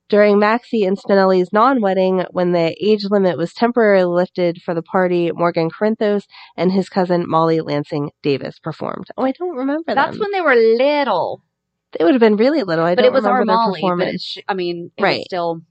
During 0.09 0.39
Maxie 0.39 0.85
and 0.85 0.97
Spinelli's 0.97 1.51
non-wedding, 1.51 2.23
when 2.31 2.53
the 2.53 2.73
age 2.81 3.03
limit 3.09 3.37
was 3.37 3.53
temporarily 3.53 4.05
lifted 4.15 4.61
for 4.63 4.73
the 4.73 4.81
party, 4.81 5.31
Morgan 5.33 5.69
Corinthos 5.69 6.23
and 6.55 6.71
his 6.71 6.87
cousin 6.87 7.25
Molly 7.27 7.59
Lansing 7.59 8.11
Davis 8.23 8.57
performed. 8.57 9.07
Oh, 9.17 9.25
I 9.25 9.33
don't 9.33 9.57
remember 9.57 9.83
that. 9.87 9.95
That's 9.95 10.11
them. 10.13 10.21
when 10.21 10.31
they 10.31 10.39
were 10.41 10.55
little. 10.55 11.43
They 11.91 12.05
would 12.05 12.13
have 12.13 12.21
been 12.21 12.37
really 12.37 12.63
little. 12.63 12.85
I 12.85 12.95
but 12.95 13.01
don't 13.01 13.11
it 13.11 13.13
was 13.13 13.25
our 13.25 13.39
remember 13.39 13.51
their 13.51 13.55
Molly. 13.57 13.81
But 13.81 13.87
performance. 13.87 14.23
she, 14.23 14.43
I 14.47 14.53
mean, 14.53 14.91
it 14.97 15.01
Right. 15.03 15.17
was 15.17 15.25
still. 15.25 15.61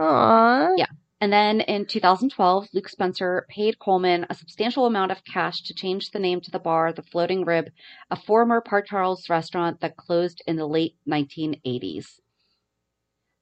Aww. 0.00 0.74
Yeah. 0.76 0.86
And 1.22 1.32
then 1.32 1.60
in 1.60 1.86
2012, 1.86 2.70
Luke 2.72 2.88
Spencer 2.88 3.46
paid 3.48 3.78
Coleman 3.78 4.26
a 4.28 4.34
substantial 4.34 4.86
amount 4.86 5.12
of 5.12 5.24
cash 5.24 5.62
to 5.62 5.72
change 5.72 6.10
the 6.10 6.18
name 6.18 6.40
to 6.40 6.50
the 6.50 6.58
bar, 6.58 6.92
the 6.92 7.04
Floating 7.04 7.44
Rib, 7.44 7.70
a 8.10 8.16
former 8.16 8.60
Port 8.60 8.88
Charles 8.88 9.30
restaurant 9.30 9.78
that 9.82 9.96
closed 9.96 10.42
in 10.48 10.56
the 10.56 10.66
late 10.66 10.96
1980s. 11.06 12.18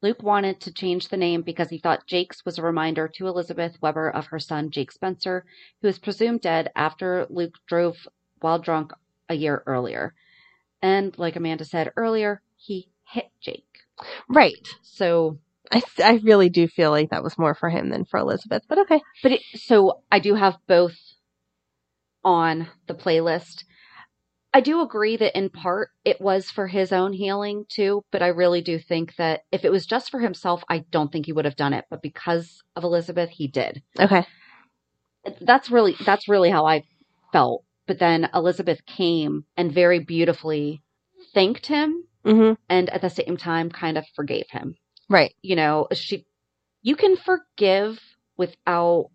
Luke 0.02 0.22
wanted 0.22 0.60
to 0.60 0.74
change 0.74 1.08
the 1.08 1.16
name 1.16 1.40
because 1.40 1.70
he 1.70 1.78
thought 1.78 2.06
Jake's 2.06 2.44
was 2.44 2.58
a 2.58 2.62
reminder 2.62 3.08
to 3.08 3.26
Elizabeth 3.26 3.78
Webber 3.80 4.10
of 4.10 4.26
her 4.26 4.38
son, 4.38 4.70
Jake 4.70 4.92
Spencer, 4.92 5.46
who 5.80 5.88
was 5.88 5.98
presumed 5.98 6.42
dead 6.42 6.70
after 6.76 7.26
Luke 7.30 7.56
drove 7.66 8.06
while 8.40 8.58
drunk 8.58 8.92
a 9.30 9.34
year 9.34 9.62
earlier. 9.64 10.12
And 10.82 11.18
like 11.18 11.34
Amanda 11.34 11.64
said 11.64 11.94
earlier, 11.96 12.42
he 12.56 12.90
hit 13.04 13.30
Jake. 13.40 13.64
Right. 14.28 14.68
So 14.82 15.38
I, 15.72 15.82
I 16.02 16.20
really 16.22 16.48
do 16.48 16.66
feel 16.68 16.90
like 16.90 17.10
that 17.10 17.22
was 17.22 17.38
more 17.38 17.54
for 17.54 17.68
him 17.68 17.90
than 17.90 18.04
for 18.04 18.18
Elizabeth, 18.18 18.62
but 18.68 18.78
okay. 18.78 19.00
But 19.22 19.32
it, 19.32 19.42
so 19.54 20.02
I 20.10 20.18
do 20.18 20.34
have 20.34 20.56
both 20.66 20.96
on 22.24 22.68
the 22.86 22.94
playlist. 22.94 23.64
I 24.52 24.60
do 24.60 24.80
agree 24.80 25.16
that 25.16 25.38
in 25.38 25.48
part 25.50 25.90
it 26.04 26.20
was 26.20 26.50
for 26.50 26.66
his 26.66 26.92
own 26.92 27.12
healing 27.12 27.66
too, 27.68 28.02
but 28.10 28.20
I 28.22 28.28
really 28.28 28.62
do 28.62 28.80
think 28.80 29.14
that 29.16 29.42
if 29.52 29.64
it 29.64 29.70
was 29.70 29.86
just 29.86 30.10
for 30.10 30.18
himself, 30.18 30.64
I 30.68 30.84
don't 30.90 31.12
think 31.12 31.26
he 31.26 31.32
would 31.32 31.44
have 31.44 31.56
done 31.56 31.72
it. 31.72 31.84
But 31.88 32.02
because 32.02 32.60
of 32.74 32.82
Elizabeth, 32.82 33.30
he 33.30 33.46
did. 33.46 33.82
Okay. 33.98 34.26
That's 35.40 35.70
really 35.70 35.94
that's 36.04 36.28
really 36.28 36.50
how 36.50 36.66
I 36.66 36.82
felt. 37.32 37.64
But 37.86 38.00
then 38.00 38.28
Elizabeth 38.34 38.84
came 38.86 39.44
and 39.56 39.72
very 39.72 40.00
beautifully 40.00 40.82
thanked 41.32 41.66
him 41.66 42.04
hmm 42.24 42.52
and 42.68 42.90
at 42.90 43.02
the 43.02 43.10
same 43.10 43.36
time 43.36 43.70
kind 43.70 43.96
of 43.96 44.04
forgave 44.14 44.46
him 44.50 44.74
Right. 45.10 45.34
you 45.42 45.56
know, 45.56 45.88
she, 45.92 46.24
you 46.82 46.96
can 46.96 47.16
forgive 47.16 48.00
without, 48.38 49.10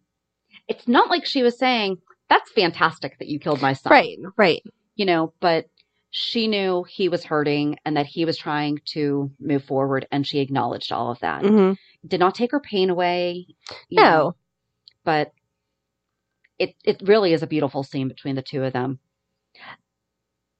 it's 0.67 0.87
not 0.87 1.09
like 1.09 1.25
she 1.25 1.41
was 1.41 1.57
saying, 1.57 1.97
that's 2.29 2.51
fantastic 2.51 3.17
that 3.19 3.27
you 3.29 3.39
killed 3.39 3.61
my 3.61 3.73
son. 3.73 3.91
Right. 3.91 4.17
Right. 4.37 4.61
You 4.95 5.05
know, 5.05 5.33
but 5.39 5.65
she 6.11 6.47
knew 6.47 6.85
he 6.87 7.09
was 7.09 7.23
hurting 7.23 7.77
and 7.85 7.97
that 7.97 8.05
he 8.05 8.25
was 8.25 8.37
trying 8.37 8.79
to 8.93 9.31
move 9.39 9.63
forward 9.63 10.05
and 10.11 10.25
she 10.27 10.39
acknowledged 10.39 10.91
all 10.91 11.11
of 11.11 11.19
that. 11.19 11.41
hmm 11.41 11.73
Did 12.05 12.19
not 12.19 12.35
take 12.35 12.51
her 12.51 12.59
pain 12.59 12.89
away. 12.89 13.47
you 13.89 14.01
No. 14.01 14.03
know, 14.03 14.35
but 15.03 15.31
it, 16.59 16.75
it 16.83 17.01
really 17.05 17.33
is 17.33 17.43
a 17.43 17.47
beautiful 17.47 17.83
scene 17.83 18.07
between 18.07 18.35
the 18.35 18.41
two 18.41 18.63
of 18.63 18.73
them. 18.73 18.99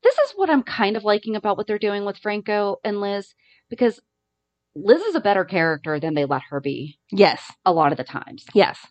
This 0.03 0.17
is 0.19 0.31
what 0.35 0.49
I'm 0.49 0.63
kind 0.63 0.97
of 0.97 1.03
liking 1.03 1.35
about 1.35 1.57
what 1.57 1.67
they're 1.67 1.79
doing 1.79 2.05
with 2.05 2.17
Franco 2.17 2.77
and 2.83 3.01
Liz 3.01 3.33
because 3.69 3.99
Liz 4.75 5.01
is 5.01 5.15
a 5.15 5.21
better 5.21 5.45
character 5.45 5.99
than 5.99 6.13
they 6.15 6.25
let 6.25 6.41
her 6.49 6.59
be 6.59 6.97
Yes. 7.11 7.51
a 7.65 7.71
lot 7.73 7.91
of 7.91 7.97
the 7.97 8.03
times. 8.03 8.45
Yes. 8.53 8.85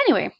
Anyway, 0.00 0.32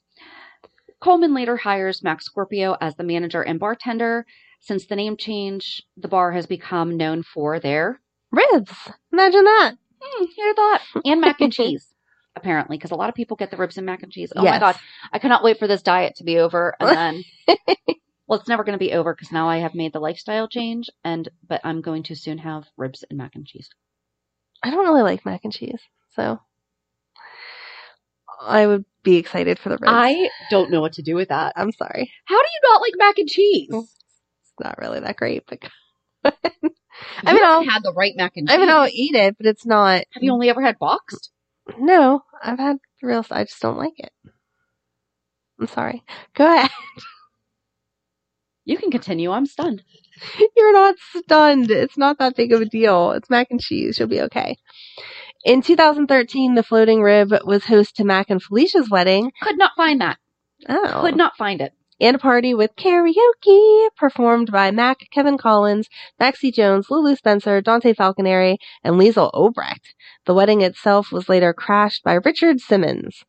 Coleman 1.00 1.34
later 1.34 1.56
hires 1.56 2.02
Max 2.02 2.24
Scorpio 2.26 2.76
as 2.80 2.94
the 2.96 3.04
manager 3.04 3.42
and 3.42 3.58
bartender. 3.58 4.26
Since 4.60 4.86
the 4.86 4.96
name 4.96 5.16
change, 5.16 5.82
the 5.96 6.08
bar 6.08 6.32
has 6.32 6.46
become 6.46 6.96
known 6.96 7.22
for 7.22 7.60
their 7.60 8.00
Ribs. 8.32 8.72
Imagine 9.12 9.44
that. 9.44 9.72
Hmm, 10.00 10.24
who'd 10.24 10.46
have 10.46 10.56
thought 10.56 10.80
and 11.04 11.20
mac 11.20 11.40
and 11.40 11.52
cheese. 11.52 11.92
Apparently, 12.34 12.76
because 12.76 12.90
a 12.90 12.96
lot 12.96 13.08
of 13.08 13.14
people 13.14 13.36
get 13.36 13.50
the 13.50 13.56
ribs 13.56 13.78
and 13.78 13.86
mac 13.86 14.02
and 14.02 14.12
cheese. 14.12 14.30
Oh 14.36 14.42
my 14.42 14.58
god, 14.58 14.76
I 15.12 15.18
cannot 15.18 15.42
wait 15.42 15.58
for 15.58 15.66
this 15.66 15.80
diet 15.80 16.16
to 16.16 16.24
be 16.24 16.38
over. 16.38 16.74
And 16.80 17.24
then, 17.48 17.95
well, 18.26 18.38
it's 18.38 18.48
never 18.48 18.64
going 18.64 18.78
to 18.78 18.84
be 18.84 18.92
over 18.92 19.14
because 19.14 19.32
now 19.32 19.48
I 19.48 19.58
have 19.58 19.74
made 19.74 19.92
the 19.92 20.00
lifestyle 20.00 20.48
change. 20.48 20.90
And 21.04 21.28
but 21.46 21.60
I'm 21.64 21.80
going 21.80 22.02
to 22.04 22.16
soon 22.16 22.38
have 22.38 22.64
ribs 22.76 23.04
and 23.08 23.18
mac 23.18 23.34
and 23.34 23.46
cheese. 23.46 23.68
I 24.62 24.70
don't 24.70 24.86
really 24.86 25.02
like 25.02 25.24
mac 25.24 25.42
and 25.44 25.52
cheese, 25.52 25.80
so 26.14 26.40
I 28.40 28.66
would 28.66 28.84
be 29.02 29.16
excited 29.16 29.58
for 29.58 29.68
the 29.68 29.76
ribs. 29.76 29.84
I 29.86 30.28
don't 30.50 30.70
know 30.70 30.80
what 30.80 30.94
to 30.94 31.02
do 31.02 31.14
with 31.14 31.28
that. 31.28 31.52
I'm 31.56 31.72
sorry. 31.72 32.10
How 32.24 32.36
do 32.36 32.48
you 32.52 32.60
not 32.70 32.80
like 32.80 32.92
mac 32.96 33.18
and 33.18 33.28
cheese? 33.28 33.68
It's 33.70 34.64
not 34.64 34.78
really 34.78 35.00
that 35.00 35.16
great, 35.16 35.44
but 35.46 35.58
I 37.24 37.32
mean, 37.32 37.44
I'll, 37.44 37.64
had 37.64 37.82
the 37.82 37.92
right 37.92 38.14
mac 38.16 38.32
and 38.36 38.48
cheese. 38.48 38.54
I 38.54 38.58
mean, 38.58 38.70
I'll 38.70 38.88
eat 38.90 39.14
it, 39.14 39.36
but 39.36 39.46
it's 39.46 39.66
not. 39.66 40.04
Have 40.12 40.22
you 40.22 40.32
only 40.32 40.48
ever 40.50 40.62
had 40.62 40.78
boxed? 40.78 41.30
No, 41.78 42.22
I've 42.42 42.58
had 42.58 42.78
real. 43.02 43.24
I 43.30 43.44
just 43.44 43.60
don't 43.60 43.76
like 43.78 43.98
it. 43.98 44.12
I'm 45.60 45.66
sorry. 45.66 46.02
Go 46.34 46.46
ahead. 46.46 46.70
You 48.66 48.76
can 48.76 48.90
continue. 48.90 49.30
I'm 49.30 49.46
stunned. 49.46 49.82
You're 50.56 50.72
not 50.72 50.96
stunned. 50.98 51.70
It's 51.70 51.96
not 51.96 52.18
that 52.18 52.36
big 52.36 52.52
of 52.52 52.60
a 52.60 52.64
deal. 52.66 53.12
It's 53.12 53.30
mac 53.30 53.46
and 53.50 53.60
cheese. 53.60 53.98
You'll 53.98 54.08
be 54.08 54.20
okay. 54.22 54.56
In 55.44 55.62
2013, 55.62 56.54
the 56.56 56.62
Floating 56.64 57.00
Rib 57.00 57.32
was 57.44 57.64
host 57.64 57.96
to 57.96 58.04
Mac 58.04 58.28
and 58.28 58.42
Felicia's 58.42 58.90
wedding. 58.90 59.30
Could 59.40 59.56
not 59.56 59.70
find 59.76 60.00
that. 60.00 60.18
Oh. 60.68 60.98
Could 61.02 61.16
not 61.16 61.36
find 61.36 61.60
it. 61.60 61.72
and 62.00 62.16
a 62.16 62.18
party 62.18 62.52
with 62.54 62.74
karaoke 62.76 63.86
performed 63.96 64.50
by 64.50 64.70
Mac, 64.72 64.98
Kevin 65.12 65.38
Collins, 65.38 65.88
Maxie 66.18 66.50
Jones, 66.50 66.90
Lulu 66.90 67.14
Spencer, 67.14 67.60
Dante 67.60 67.94
Falconeri, 67.94 68.56
and 68.82 68.96
Liesel 68.96 69.30
Obrecht. 69.32 69.94
The 70.26 70.34
wedding 70.34 70.60
itself 70.62 71.12
was 71.12 71.28
later 71.28 71.54
crashed 71.54 72.02
by 72.02 72.14
Richard 72.14 72.58
Simmons. 72.60 73.24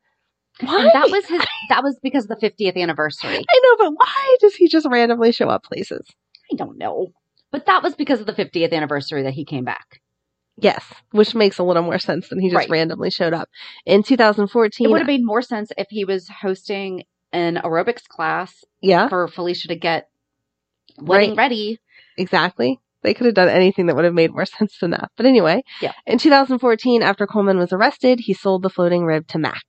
Why? 0.62 0.82
And 0.82 0.92
that 0.94 1.10
was 1.12 1.26
his. 1.26 1.42
That 1.70 1.84
was 1.84 1.98
because 2.02 2.30
of 2.30 2.40
the 2.40 2.50
50th 2.50 2.76
anniversary. 2.78 3.38
I 3.38 3.62
know, 3.64 3.76
but 3.78 3.92
why 3.96 4.36
does 4.40 4.56
he 4.56 4.68
just 4.68 4.88
randomly 4.90 5.32
show 5.32 5.50
up 5.50 5.64
places? 5.64 6.06
I 6.52 6.56
don't 6.56 6.78
know, 6.78 7.14
but 7.52 7.66
that 7.66 7.84
was 7.84 7.96
because 7.96 8.20
of 8.22 8.26
the 8.26 8.34
50th 8.34 8.72
anniversary 8.74 9.24
that 9.24 9.34
he 9.34 9.46
came 9.46 9.64
back. 9.66 10.02
Yes, 10.60 10.84
which 11.12 11.36
makes 11.36 11.60
a 11.60 11.64
little 11.64 11.84
more 11.84 12.00
sense 12.00 12.30
than 12.30 12.40
he 12.40 12.50
just 12.50 12.58
Right. 12.58 12.70
randomly 12.70 13.12
showed 13.12 13.34
up. 13.34 13.50
In 13.86 14.02
2014, 14.02 14.86
It 14.88 14.90
would 14.92 15.02
have 15.02 15.08
made 15.08 15.24
more 15.24 15.42
sense 15.44 15.72
if 15.78 15.88
he 15.92 16.04
was 16.06 16.28
hosting 16.42 17.04
an 17.32 17.58
aerobics 17.64 18.08
class 18.08 18.64
yeah, 18.82 19.08
for 19.10 19.28
Felicia 19.28 19.68
to 19.68 19.76
get 19.76 20.10
wedding 21.00 21.32
Right. 21.32 21.38
ready. 21.38 21.80
Exactly. 22.18 22.80
They 23.04 23.14
could 23.14 23.26
have 23.28 23.36
done 23.36 23.50
anything 23.50 23.86
that 23.86 23.96
would 23.96 24.06
have 24.06 24.14
made 24.16 24.32
more 24.32 24.46
sense 24.58 24.78
than 24.80 24.92
that. 24.92 25.12
But 25.16 25.28
anyway, 25.28 25.62
Yeah. 25.82 25.92
in 26.08 26.18
2014, 26.18 27.04
after 27.04 27.28
Coleman 27.28 27.60
was 27.60 27.72
arrested, 27.72 28.22
he 28.22 28.34
sold 28.34 28.64
the 28.64 28.70
floating 28.72 29.04
rib 29.06 29.28
to 29.28 29.38
Mac. 29.38 29.62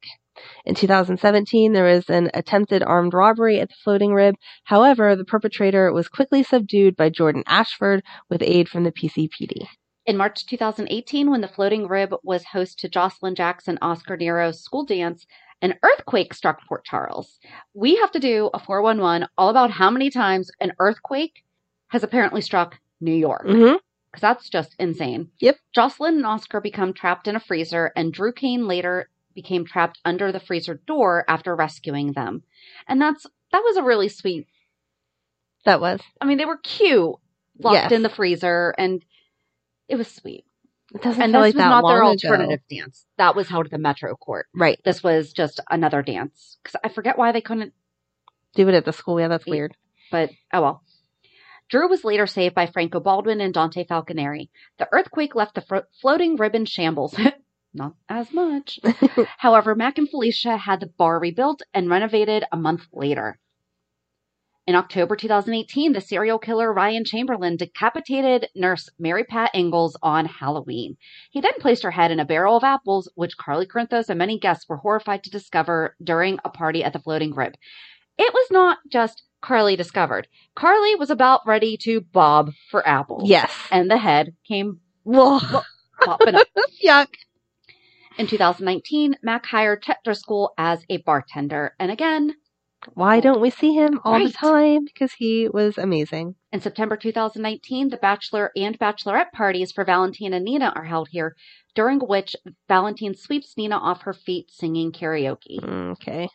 In 0.65 0.75
2017, 0.75 1.73
there 1.73 1.85
was 1.85 2.09
an 2.09 2.31
attempted 2.35 2.83
armed 2.83 3.15
robbery 3.15 3.61
at 3.61 3.69
the 3.69 3.75
floating 3.83 4.13
rib. 4.13 4.35
However, 4.65 5.17
the 5.17 5.25
perpetrator 5.25 5.93
was 5.93 6.09
quickly 6.09 6.43
subdued 6.43 6.97
by 6.97 7.11
Jordan 7.11 7.45
Ashford 7.47 8.03
with 8.29 8.43
aid 8.43 8.69
from 8.69 8.85
the 8.85 8.93
PCPD. 8.93 9.67
In 10.07 10.17
March 10.17 10.47
2018, 10.47 11.31
when 11.31 11.43
the 11.43 11.49
floating 11.49 11.87
rib 11.87 12.15
was 12.23 12.45
host 12.45 12.79
to 12.79 12.89
Josslyn 12.89 13.37
Jackson 13.37 13.79
Oscar 13.83 14.17
Nero's 14.17 14.61
school 14.61 14.85
dance, 14.85 15.27
an 15.61 15.75
earthquake 15.83 16.33
struck 16.33 16.67
Port 16.67 16.85
Charles. 16.85 17.39
We 17.75 17.97
have 17.97 18.13
to 18.13 18.19
do 18.19 18.49
a 18.55 18.59
411 18.59 19.29
all 19.37 19.51
about 19.51 19.71
how 19.71 19.91
many 19.91 20.09
times 20.09 20.51
an 20.61 20.73
earthquake 20.79 21.45
has 21.89 22.03
apparently 22.03 22.41
struck 22.41 22.79
New 23.01 23.15
York. 23.15 23.47
Mm-hmm. 23.47 23.77
Because 24.11 24.23
that's 24.23 24.49
just 24.49 24.75
insane. 24.79 25.29
Yep. 25.41 25.57
Josslyn 25.77 26.17
and 26.17 26.27
Oscar 26.27 26.63
become 26.63 26.95
trapped 26.95 27.29
in 27.29 27.37
a 27.37 27.41
freezer, 27.41 27.93
and 27.95 28.13
Drew 28.13 28.33
Cain 28.33 28.67
later 28.67 29.11
became 29.35 29.65
trapped 29.65 29.99
under 30.05 30.33
the 30.33 30.41
freezer 30.41 30.81
door 30.87 31.25
after 31.29 31.55
rescuing 31.55 32.13
them. 32.13 32.43
And 32.87 33.01
that's 33.01 33.25
that 33.53 33.63
was 33.65 33.77
a 33.77 33.83
really 33.83 34.09
sweet. 34.09 34.47
That 35.65 35.81
was. 35.81 36.01
I 36.21 36.27
mean, 36.27 36.39
they 36.39 36.45
were 36.45 36.59
cute, 36.59 37.15
locked 37.59 37.75
Yes. 37.75 37.93
in 37.93 38.03
the 38.03 38.09
freezer, 38.09 38.75
and 38.79 39.05
it 39.89 39.97
was 39.97 40.09
sweet. 40.11 40.45
It 40.95 41.03
doesn't 41.03 41.21
And 41.23 41.33
feel 41.33 41.43
this 41.43 41.49
like 41.49 41.55
was 41.55 41.63
that 41.63 41.69
not 41.69 41.89
their 41.89 42.05
long 42.05 42.15
ago. 42.15 42.29
alternative 42.29 42.61
dance. 42.71 43.07
That 43.19 43.37
was 43.37 43.49
held 43.49 43.67
at 43.67 43.71
the 43.73 43.79
Metro 43.79 44.15
Court. 44.17 44.47
Right. 44.55 44.79
This 44.85 45.03
was 45.03 45.33
just 45.33 45.61
another 45.71 46.03
dance. 46.03 46.57
Because 46.63 46.77
I 46.83 46.89
forget 46.89 47.19
why 47.19 47.33
they 47.33 47.41
couldn't, 47.43 47.75
Do 48.55 48.67
it 48.69 48.75
at 48.75 48.85
the 48.87 48.93
school. 48.93 49.21
Yeah, 49.21 49.29
that's 49.29 49.47
Yeah. 49.47 49.51
weird. 49.53 49.77
but 50.11 50.31
oh 50.55 50.63
well. 50.63 50.83
Drew 51.69 51.87
was 51.87 52.03
later 52.05 52.27
saved 52.27 52.55
by 52.55 52.65
Franco 52.67 52.99
Baldwin 53.01 53.43
and 53.43 53.53
Dante 53.53 53.85
Falconeri. 53.85 54.49
The 54.79 54.89
earthquake 54.91 55.35
left 55.35 55.55
the 55.55 55.61
fro- 55.61 55.83
floating 56.01 56.37
ribbon 56.37 56.65
shambles. 56.65 57.15
Not 57.75 57.95
as 58.09 58.33
much. 58.33 58.81
However, 59.39 59.75
Mac 59.75 59.99
and 59.99 60.09
Felicia 60.09 60.57
had 60.57 60.81
the 60.81 60.87
bar 60.87 61.19
rebuilt 61.21 61.63
and 61.75 61.91
renovated 61.91 62.45
a 62.51 62.57
month 62.57 62.87
later. 62.93 63.39
In 64.67 64.75
October 64.75 65.17
2018, 65.17 65.95
the 65.95 66.01
serial 66.01 66.39
killer 66.39 66.71
Ryan 66.71 67.03
Chamberlain 67.03 67.57
decapitated 67.57 68.49
nurse 68.55 68.91
Mary 68.99 69.25
Pat 69.25 69.51
Ingalls 69.55 69.97
on 70.03 70.27
Halloween. 70.27 70.99
He 71.31 71.41
then 71.41 71.55
placed 71.59 71.83
her 71.85 71.91
head 71.91 72.11
in 72.11 72.21
a 72.21 72.27
barrel 72.27 72.57
of 72.57 72.65
apples, 72.65 73.11
which 73.15 73.39
Carly 73.39 73.65
Corinthos 73.65 74.11
and 74.11 74.19
many 74.19 74.39
guests 74.39 74.69
were 74.69 74.77
horrified 74.77 75.25
to 75.25 75.31
discover 75.31 75.97
during 76.05 76.39
a 76.45 76.51
party 76.51 76.85
at 76.85 76.93
the 76.93 76.99
Floating 76.99 77.35
Rib. 77.35 77.55
It 78.19 78.35
was 78.35 78.49
not 78.51 78.79
just 78.93 79.23
Carly 79.41 79.75
discovered. 79.75 80.29
Carly 80.55 80.95
was 80.97 81.09
about 81.09 81.47
ready 81.47 81.79
to 81.79 82.03
bob 82.03 82.53
for 82.71 82.87
apples. 82.87 83.27
Yes. 83.27 83.51
And 83.71 83.91
the 83.91 83.97
head 83.97 84.35
came 84.47 84.81
popping 86.03 86.35
up. 86.35 86.47
Yuck. 86.85 87.09
In 88.19 88.27
2019, 88.27 89.17
Mac 89.23 89.47
hired 89.47 89.83
Chet 89.83 89.99
Driscoll 90.05 90.53
as 90.59 90.85
a 90.91 90.97
bartender. 90.99 91.75
And 91.79 91.93
again, 91.93 92.35
Why 92.95 93.21
don't 93.21 93.41
we 93.41 93.49
see 93.51 93.75
him 93.75 94.01
all 94.05 94.19
the 94.19 94.33
time? 94.33 94.85
Because 94.87 95.13
he 95.13 95.49
was 95.49 95.79
amazing. 95.79 96.35
in 96.53 96.61
September 96.61 96.97
2019, 96.97 97.91
the 97.91 97.97
bachelor 97.97 98.51
and 98.57 98.77
bachelorette 98.79 99.31
parties 99.33 99.71
for 99.71 99.85
Valentine 99.85 100.33
and 100.33 100.45
Nina 100.45 100.73
are 100.75 100.85
held 100.85 101.09
here, 101.11 101.37
during 101.77 102.01
which 102.01 102.35
Valentine 102.69 103.15
sweeps 103.15 103.57
Nina 103.57 103.77
off 103.77 104.03
her 104.03 104.13
feet 104.15 104.51
singing 104.51 104.91
karaoke. 104.91 105.63
Okay. 105.93 106.29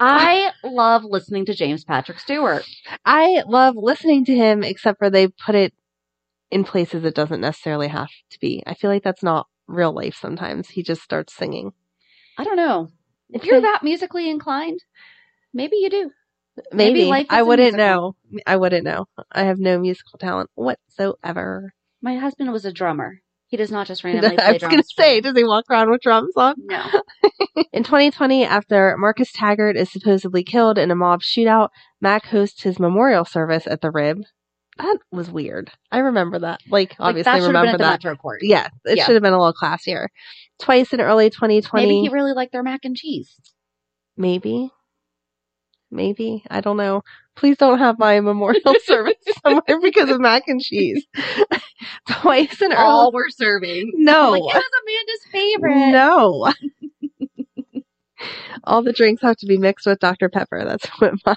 I 0.00 0.52
love 0.62 1.02
listening 1.04 1.46
to 1.46 1.54
James 1.54 1.82
Patrick 1.84 2.20
Stewart. 2.20 2.64
I 3.04 3.42
love 3.48 3.74
listening 3.76 4.24
to 4.26 4.34
him, 4.36 4.62
except 4.62 4.98
for 4.98 5.10
they 5.10 5.26
put 5.26 5.56
it 5.56 5.74
in 6.52 6.62
places 6.62 7.04
it 7.04 7.16
doesn't 7.16 7.40
necessarily 7.40 7.88
have 7.88 8.10
to 8.30 8.38
be. 8.38 8.62
I 8.64 8.74
feel 8.74 8.90
like 8.90 9.02
that's 9.02 9.24
not 9.24 9.48
real 9.68 9.92
life 9.92 10.16
sometimes. 10.20 10.70
He 10.70 10.82
just 10.82 11.02
starts 11.02 11.34
singing. 11.34 11.72
I 12.36 12.44
don't 12.44 12.56
know. 12.56 12.88
If 13.30 13.44
you're 13.44 13.60
that 13.60 13.82
musically 13.82 14.28
inclined, 14.28 14.80
maybe 15.52 15.76
you 15.76 15.90
do. 15.90 16.10
Maybe. 16.72 17.04
life 17.04 17.26
is 17.26 17.30
I 17.30 17.42
wouldn't 17.42 17.76
musical. 17.76 18.16
know. 18.32 18.40
I 18.46 18.56
wouldn't 18.56 18.84
know. 18.84 19.06
I 19.30 19.44
have 19.44 19.58
no 19.58 19.78
musical 19.78 20.18
talent 20.18 20.50
whatsoever. 20.54 21.72
My 22.02 22.16
husband 22.16 22.52
was 22.52 22.64
a 22.64 22.72
drummer. 22.72 23.20
He 23.46 23.56
does 23.56 23.70
not 23.70 23.86
just 23.86 24.04
randomly 24.04 24.36
play 24.36 24.44
I 24.44 24.52
was 24.52 24.62
going 24.62 24.82
to 24.82 24.88
say, 24.96 25.20
does 25.20 25.36
he 25.36 25.44
walk 25.44 25.64
around 25.70 25.90
with 25.90 26.00
drums 26.00 26.34
on? 26.36 26.54
no. 26.58 26.84
In 27.72 27.84
2020, 27.84 28.44
after 28.44 28.96
Marcus 28.98 29.30
Taggart 29.32 29.76
is 29.76 29.90
supposedly 29.92 30.42
killed 30.42 30.78
in 30.78 30.90
a 30.90 30.94
mob 30.94 31.20
shootout, 31.20 31.68
Mac 32.00 32.26
hosts 32.26 32.62
his 32.62 32.78
memorial 32.80 33.24
service 33.24 33.66
at 33.66 33.80
the 33.82 33.90
Rib. 33.90 34.22
That 34.78 34.98
was 35.10 35.30
weird. 35.30 35.70
I 35.90 35.98
remember 35.98 36.38
that. 36.40 36.60
Like, 36.70 36.90
Like, 36.90 36.96
obviously, 37.00 37.24
that 37.32 37.36
should 37.38 37.46
been 37.52 37.56
remember 37.56 37.78
that. 37.78 37.90
Metro 38.04 38.14
Court. 38.16 38.40
Yeah, 38.42 38.68
it 38.84 38.96
Yeah. 38.98 39.04
should 39.04 39.14
have 39.14 39.22
been 39.22 39.32
a 39.32 39.38
little 39.38 39.52
classier. 39.54 40.06
Twice 40.60 40.92
in 40.92 41.00
early 41.00 41.30
2020. 41.30 41.86
Maybe 41.86 42.00
he 42.02 42.08
really 42.08 42.32
liked 42.32 42.52
their 42.52 42.62
mac 42.62 42.84
and 42.84 42.96
cheese. 42.96 43.34
Maybe. 44.16 44.70
Maybe. 45.90 46.44
I 46.50 46.60
don't 46.60 46.76
know. 46.76 47.02
Please 47.34 47.56
don't 47.56 47.78
have 47.78 47.98
my 47.98 48.20
memorial 48.20 48.74
service 48.84 49.14
somewhere 49.42 49.80
because 49.82 50.10
of 50.10 50.20
mac 50.20 50.44
and 50.46 50.60
cheese. 50.60 51.04
Twice 52.10 52.60
in 52.62 52.72
early. 52.72 52.82
All 52.82 53.10
we're 53.12 53.30
serving. 53.30 53.90
No. 53.94 54.30
Like, 54.30 54.40
it 54.42 54.44
was 54.44 54.64
Amanda's 54.82 55.24
favorite. 55.32 55.90
No. 55.92 56.52
All 58.64 58.82
the 58.82 58.92
drinks 58.92 59.22
have 59.22 59.36
to 59.38 59.46
be 59.46 59.56
mixed 59.58 59.86
with 59.86 60.00
Dr. 60.00 60.28
Pepper. 60.28 60.64
That's 60.64 60.86
what 61.00 61.14
my 61.24 61.36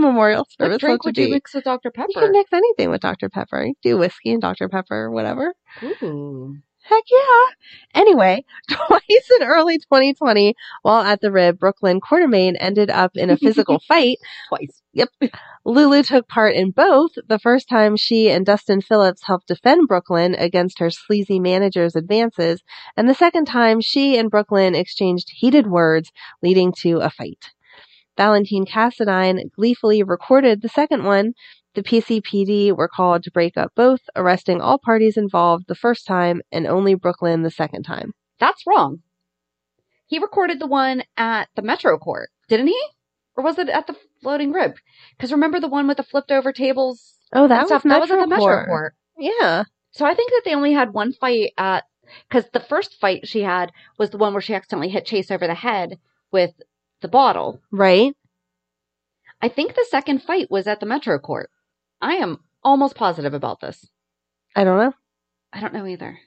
memorial 0.00 0.40
What 0.58 0.66
service 0.66 0.78
drink 0.78 1.04
would 1.04 1.16
you 1.18 1.26
be. 1.26 1.30
mix 1.32 1.54
with 1.54 1.64
Dr. 1.64 1.90
Pepper? 1.90 2.08
You 2.14 2.20
can 2.20 2.32
mix 2.32 2.52
anything 2.52 2.90
with 2.90 3.00
Dr. 3.00 3.28
Pepper. 3.28 3.68
Do 3.82 3.98
whiskey 3.98 4.32
and 4.32 4.42
Dr. 4.42 4.68
Pepper, 4.68 5.10
whatever. 5.10 5.54
Ooh. 5.82 6.56
Heck 6.86 7.04
yeah. 7.10 7.54
Anyway, 7.94 8.44
twice 8.70 9.30
in 9.40 9.46
early 9.46 9.78
2020, 9.78 10.54
while 10.82 11.02
at 11.02 11.22
the 11.22 11.32
Rib, 11.32 11.58
Brooklyn 11.58 11.98
Quartermaine 11.98 12.56
ended 12.60 12.90
up 12.90 13.12
in 13.16 13.30
a 13.30 13.38
physical 13.38 13.78
fight. 13.88 14.18
Twice. 14.50 14.82
Yep. 14.92 15.08
Lulu 15.64 16.02
took 16.02 16.28
part 16.28 16.54
in 16.54 16.72
both. 16.72 17.12
The 17.26 17.38
first 17.38 17.70
time 17.70 17.96
she 17.96 18.28
and 18.30 18.44
Dustin 18.44 18.82
Phillips 18.82 19.22
helped 19.24 19.48
defend 19.48 19.88
Brooklyn 19.88 20.34
against 20.34 20.78
her 20.78 20.90
sleazy 20.90 21.40
manager's 21.40 21.96
advances, 21.96 22.62
and 22.98 23.08
the 23.08 23.14
second 23.14 23.46
time 23.46 23.80
she 23.80 24.18
and 24.18 24.30
Brooklyn 24.30 24.74
exchanged 24.74 25.30
heated 25.34 25.66
words, 25.66 26.12
leading 26.42 26.70
to 26.80 26.98
a 26.98 27.08
fight. 27.08 27.52
Valentine 28.16 28.64
Cassadine 28.64 29.50
gleefully 29.54 30.02
recorded 30.02 30.62
the 30.62 30.68
second 30.68 31.04
one. 31.04 31.32
The 31.74 31.82
PCPD 31.82 32.76
were 32.76 32.88
called 32.88 33.24
to 33.24 33.30
break 33.30 33.56
up 33.56 33.72
both, 33.74 34.00
arresting 34.14 34.60
all 34.60 34.78
parties 34.78 35.16
involved 35.16 35.64
the 35.66 35.74
first 35.74 36.06
time 36.06 36.40
and 36.52 36.66
only 36.66 36.94
Brooklyn 36.94 37.42
the 37.42 37.50
second 37.50 37.82
time. 37.82 38.12
That's 38.38 38.66
wrong. 38.66 39.00
He 40.06 40.18
recorded 40.18 40.60
the 40.60 40.66
one 40.66 41.02
at 41.16 41.48
the 41.56 41.62
Metro 41.62 41.98
Court, 41.98 42.30
didn't 42.48 42.68
he? 42.68 42.80
Or 43.36 43.42
was 43.42 43.58
it 43.58 43.68
at 43.68 43.86
the 43.86 43.96
Floating 44.22 44.52
Rib? 44.52 44.76
Because 45.16 45.32
remember 45.32 45.58
the 45.58 45.68
one 45.68 45.88
with 45.88 45.96
the 45.96 46.02
flipped 46.04 46.30
over 46.30 46.52
tables? 46.52 47.14
Oh, 47.32 47.48
that 47.48 47.68
was 47.68 47.82
that 47.82 48.00
was 48.00 48.10
at 48.10 48.20
the 48.20 48.26
Metro 48.28 48.44
Court. 48.44 48.66
Court. 48.66 48.94
Yeah. 49.18 49.64
So 49.90 50.04
I 50.04 50.14
think 50.14 50.30
that 50.30 50.42
they 50.44 50.54
only 50.54 50.72
had 50.72 50.92
one 50.92 51.12
fight 51.12 51.52
at 51.58 51.84
because 52.28 52.48
the 52.52 52.60
first 52.60 53.00
fight 53.00 53.26
she 53.26 53.42
had 53.42 53.72
was 53.98 54.10
the 54.10 54.18
one 54.18 54.32
where 54.32 54.42
she 54.42 54.54
accidentally 54.54 54.88
hit 54.88 55.06
Chase 55.06 55.30
over 55.30 55.46
the 55.46 55.54
head 55.54 55.98
with 56.30 56.52
the 57.04 57.08
bottle. 57.08 57.60
Right? 57.70 58.16
I 59.42 59.48
think 59.50 59.74
the 59.74 59.86
second 59.90 60.22
fight 60.22 60.50
was 60.50 60.66
at 60.66 60.80
the 60.80 60.86
Metro 60.86 61.18
Court. 61.18 61.50
I 62.00 62.14
am 62.14 62.38
almost 62.62 62.96
positive 62.96 63.34
about 63.34 63.60
this. 63.60 63.86
I 64.56 64.64
don't 64.64 64.78
know. 64.78 64.94
I 65.52 65.60
don't 65.60 65.74
know 65.74 65.86
either. 65.86 66.18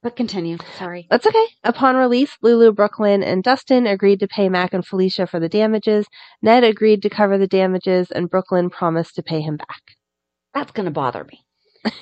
But 0.00 0.14
continue. 0.14 0.58
Sorry. 0.78 1.08
That's 1.10 1.26
okay. 1.26 1.44
Upon 1.64 1.96
release, 1.96 2.38
Lulu, 2.40 2.72
Brooklyn, 2.72 3.24
and 3.24 3.42
Dustin 3.42 3.88
agreed 3.88 4.20
to 4.20 4.28
pay 4.28 4.48
Mac 4.48 4.72
and 4.72 4.86
Felicia 4.86 5.26
for 5.26 5.40
the 5.40 5.48
damages. 5.48 6.06
Ned 6.40 6.62
agreed 6.62 7.02
to 7.02 7.10
cover 7.10 7.36
the 7.36 7.48
damages, 7.48 8.12
and 8.12 8.30
Brooklyn 8.30 8.70
promised 8.70 9.16
to 9.16 9.24
pay 9.24 9.40
him 9.40 9.56
back. 9.56 9.82
That's 10.54 10.70
going 10.70 10.86
to 10.86 10.92
bother 10.92 11.24
me. 11.24 11.44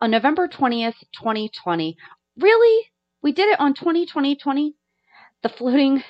on 0.00 0.12
November 0.12 0.46
20th, 0.46 1.00
2020. 1.18 1.96
Really? 2.38 2.86
We 3.20 3.32
did 3.32 3.48
it 3.48 3.58
on 3.58 3.74
2020 3.74 4.36
20? 4.36 4.76
The 5.42 5.48
floating 5.48 6.04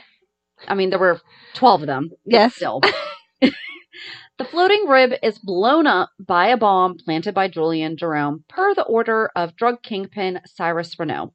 I 0.66 0.74
mean 0.74 0.90
there 0.90 0.98
were 0.98 1.20
12 1.54 1.82
of 1.82 1.86
them. 1.86 2.10
Yes. 2.24 2.54
Still. 2.54 2.80
the 3.40 4.44
floating 4.44 4.86
rib 4.88 5.12
is 5.22 5.38
blown 5.38 5.86
up 5.86 6.10
by 6.18 6.48
a 6.48 6.56
bomb 6.56 6.98
planted 6.98 7.34
by 7.34 7.48
Julian 7.48 7.96
Jerome 7.96 8.44
per 8.48 8.74
the 8.74 8.84
order 8.84 9.30
of 9.36 9.56
drug 9.56 9.82
kingpin 9.82 10.40
Cyrus 10.46 10.98
Renault. 10.98 11.32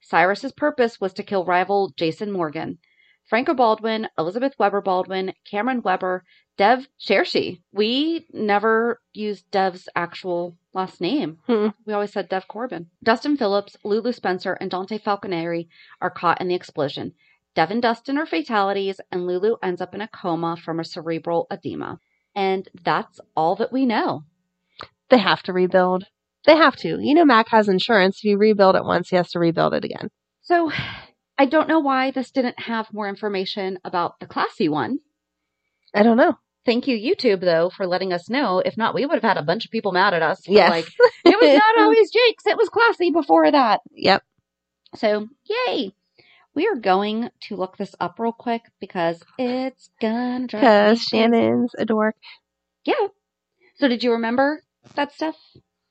Cyrus's 0.00 0.52
purpose 0.52 1.00
was 1.00 1.14
to 1.14 1.22
kill 1.22 1.44
rival 1.44 1.92
Jason 1.96 2.30
Morgan. 2.30 2.78
Franco 3.26 3.54
Baldwin, 3.54 4.08
Elizabeth 4.18 4.54
Webber 4.58 4.82
Baldwin, 4.82 5.32
Cameron 5.50 5.80
Webber, 5.80 6.24
Dev 6.58 6.86
Cerci. 7.00 7.62
We 7.72 8.26
never 8.32 9.00
used 9.14 9.50
Dev's 9.50 9.88
actual 9.96 10.56
last 10.74 11.00
name. 11.00 11.38
Hmm. 11.46 11.68
We 11.86 11.94
always 11.94 12.12
said 12.12 12.28
Dev 12.28 12.46
Corbin. 12.46 12.90
Dustin 13.02 13.36
Phillips, 13.36 13.76
Lulu 13.82 14.12
Spencer, 14.12 14.52
and 14.54 14.70
Dante 14.70 14.98
Falconeri 14.98 15.68
are 16.02 16.10
caught 16.10 16.40
in 16.40 16.48
the 16.48 16.54
explosion. 16.54 17.14
Dev 17.54 17.70
and 17.70 17.82
Dustin 17.82 18.18
are 18.18 18.26
fatalities, 18.26 19.00
and 19.12 19.26
Lulu 19.26 19.56
ends 19.62 19.80
up 19.80 19.94
in 19.94 20.00
a 20.00 20.08
coma 20.08 20.56
from 20.56 20.80
a 20.80 20.84
cerebral 20.84 21.46
edema. 21.52 21.98
And 22.34 22.68
that's 22.84 23.20
all 23.36 23.54
that 23.56 23.72
we 23.72 23.86
know. 23.86 24.24
They 25.08 25.18
have 25.18 25.42
to 25.44 25.52
rebuild. 25.52 26.04
They 26.46 26.56
have 26.56 26.76
to. 26.76 26.98
You 27.00 27.14
know, 27.14 27.24
Mac 27.24 27.48
has 27.50 27.68
insurance. 27.68 28.18
If 28.18 28.24
you 28.24 28.38
rebuild 28.38 28.74
it 28.76 28.84
once, 28.84 29.08
he 29.08 29.16
has 29.16 29.30
to 29.32 29.38
rebuild 29.38 29.74
it 29.74 29.84
again. 29.84 30.10
So, 30.42 30.72
I 31.38 31.46
don't 31.46 31.68
know 31.68 31.80
why 31.80 32.10
this 32.10 32.30
didn't 32.30 32.58
have 32.60 32.92
more 32.92 33.08
information 33.08 33.78
about 33.84 34.18
the 34.20 34.26
classy 34.26 34.68
one. 34.68 34.98
I 35.94 36.02
don't 36.02 36.16
know. 36.16 36.34
Thank 36.66 36.88
you, 36.88 36.96
YouTube, 36.96 37.40
though, 37.40 37.70
for 37.70 37.86
letting 37.86 38.12
us 38.12 38.30
know. 38.30 38.58
If 38.58 38.76
not, 38.76 38.94
we 38.94 39.04
would 39.04 39.14
have 39.14 39.22
had 39.22 39.36
a 39.36 39.42
bunch 39.42 39.64
of 39.64 39.70
people 39.70 39.92
mad 39.92 40.14
at 40.14 40.22
us. 40.22 40.42
Yes. 40.48 40.70
Like, 40.70 40.88
it 41.24 41.40
was 41.40 41.54
not 41.54 41.78
always 41.82 42.10
Jake's. 42.10 42.46
It 42.46 42.56
was 42.56 42.68
classy 42.68 43.10
before 43.10 43.50
that. 43.50 43.80
Yep. 43.92 44.22
So, 44.96 45.28
yay. 45.44 45.92
We 46.54 46.68
are 46.68 46.76
going 46.76 47.30
to 47.48 47.56
look 47.56 47.76
this 47.76 47.94
up 48.00 48.18
real 48.18 48.32
quick 48.32 48.62
because 48.80 49.22
it's 49.38 49.90
gonna 50.00 50.46
drive 50.46 50.60
Because. 50.62 51.02
Shannon's 51.02 51.72
a 51.76 51.84
dork. 51.84 52.14
Yeah. 52.84 52.94
So, 53.76 53.88
did 53.88 54.04
you 54.04 54.12
remember 54.12 54.62
that 54.94 55.12
stuff? 55.12 55.36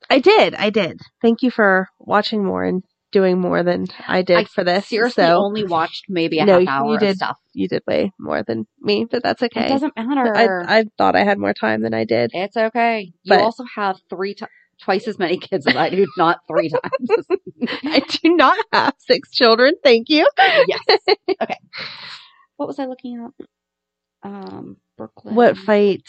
I 0.08 0.20
did. 0.20 0.54
I 0.54 0.70
did. 0.70 1.00
Thank 1.22 1.42
you 1.42 1.50
for 1.50 1.88
watching 1.98 2.44
more 2.44 2.64
and 2.64 2.82
doing 3.12 3.38
more 3.40 3.62
than 3.62 3.86
I 4.08 4.22
did 4.22 4.36
I 4.38 4.44
for 4.44 4.64
this. 4.64 4.86
Seriously, 4.88 5.22
so 5.24 5.36
only 5.36 5.64
watched 5.64 6.06
maybe 6.08 6.38
a 6.40 6.44
No, 6.46 6.54
half 6.54 6.62
you 6.62 6.68
hour 6.68 6.98
did. 6.98 7.10
of 7.10 7.16
stuff. 7.16 7.36
you 7.52 7.68
did 7.68 7.82
way 7.86 8.12
more 8.18 8.42
than 8.42 8.66
me, 8.80 9.06
but 9.08 9.22
that's 9.22 9.42
okay. 9.42 9.66
It 9.66 9.68
doesn't 9.68 9.94
matter. 9.96 10.34
I, 10.36 10.80
I 10.80 10.84
thought 10.98 11.14
I 11.14 11.24
had 11.24 11.38
more 11.38 11.54
time 11.54 11.82
than 11.82 11.94
I 11.94 12.04
did. 12.04 12.30
It's 12.34 12.56
okay. 12.56 13.12
You 13.22 13.28
But- 13.30 13.40
also 13.40 13.64
have 13.76 13.96
three 14.10 14.34
times. 14.34 14.50
Twice 14.82 15.06
as 15.08 15.18
many 15.18 15.38
kids 15.38 15.66
as 15.66 15.76
I 15.76 15.90
do, 15.90 16.06
not 16.16 16.38
three 16.48 16.68
times. 16.70 17.26
I 17.84 18.00
do 18.00 18.34
not 18.36 18.58
have 18.72 18.94
six 18.98 19.30
children. 19.30 19.74
Thank 19.82 20.08
you. 20.10 20.28
yes. 20.38 20.98
Okay. 21.42 21.58
What 22.56 22.66
was 22.68 22.78
I 22.78 22.86
looking 22.86 23.24
at? 23.42 23.46
Um, 24.22 24.76
Brooklyn. 24.96 25.34
What 25.34 25.56
fight 25.56 26.02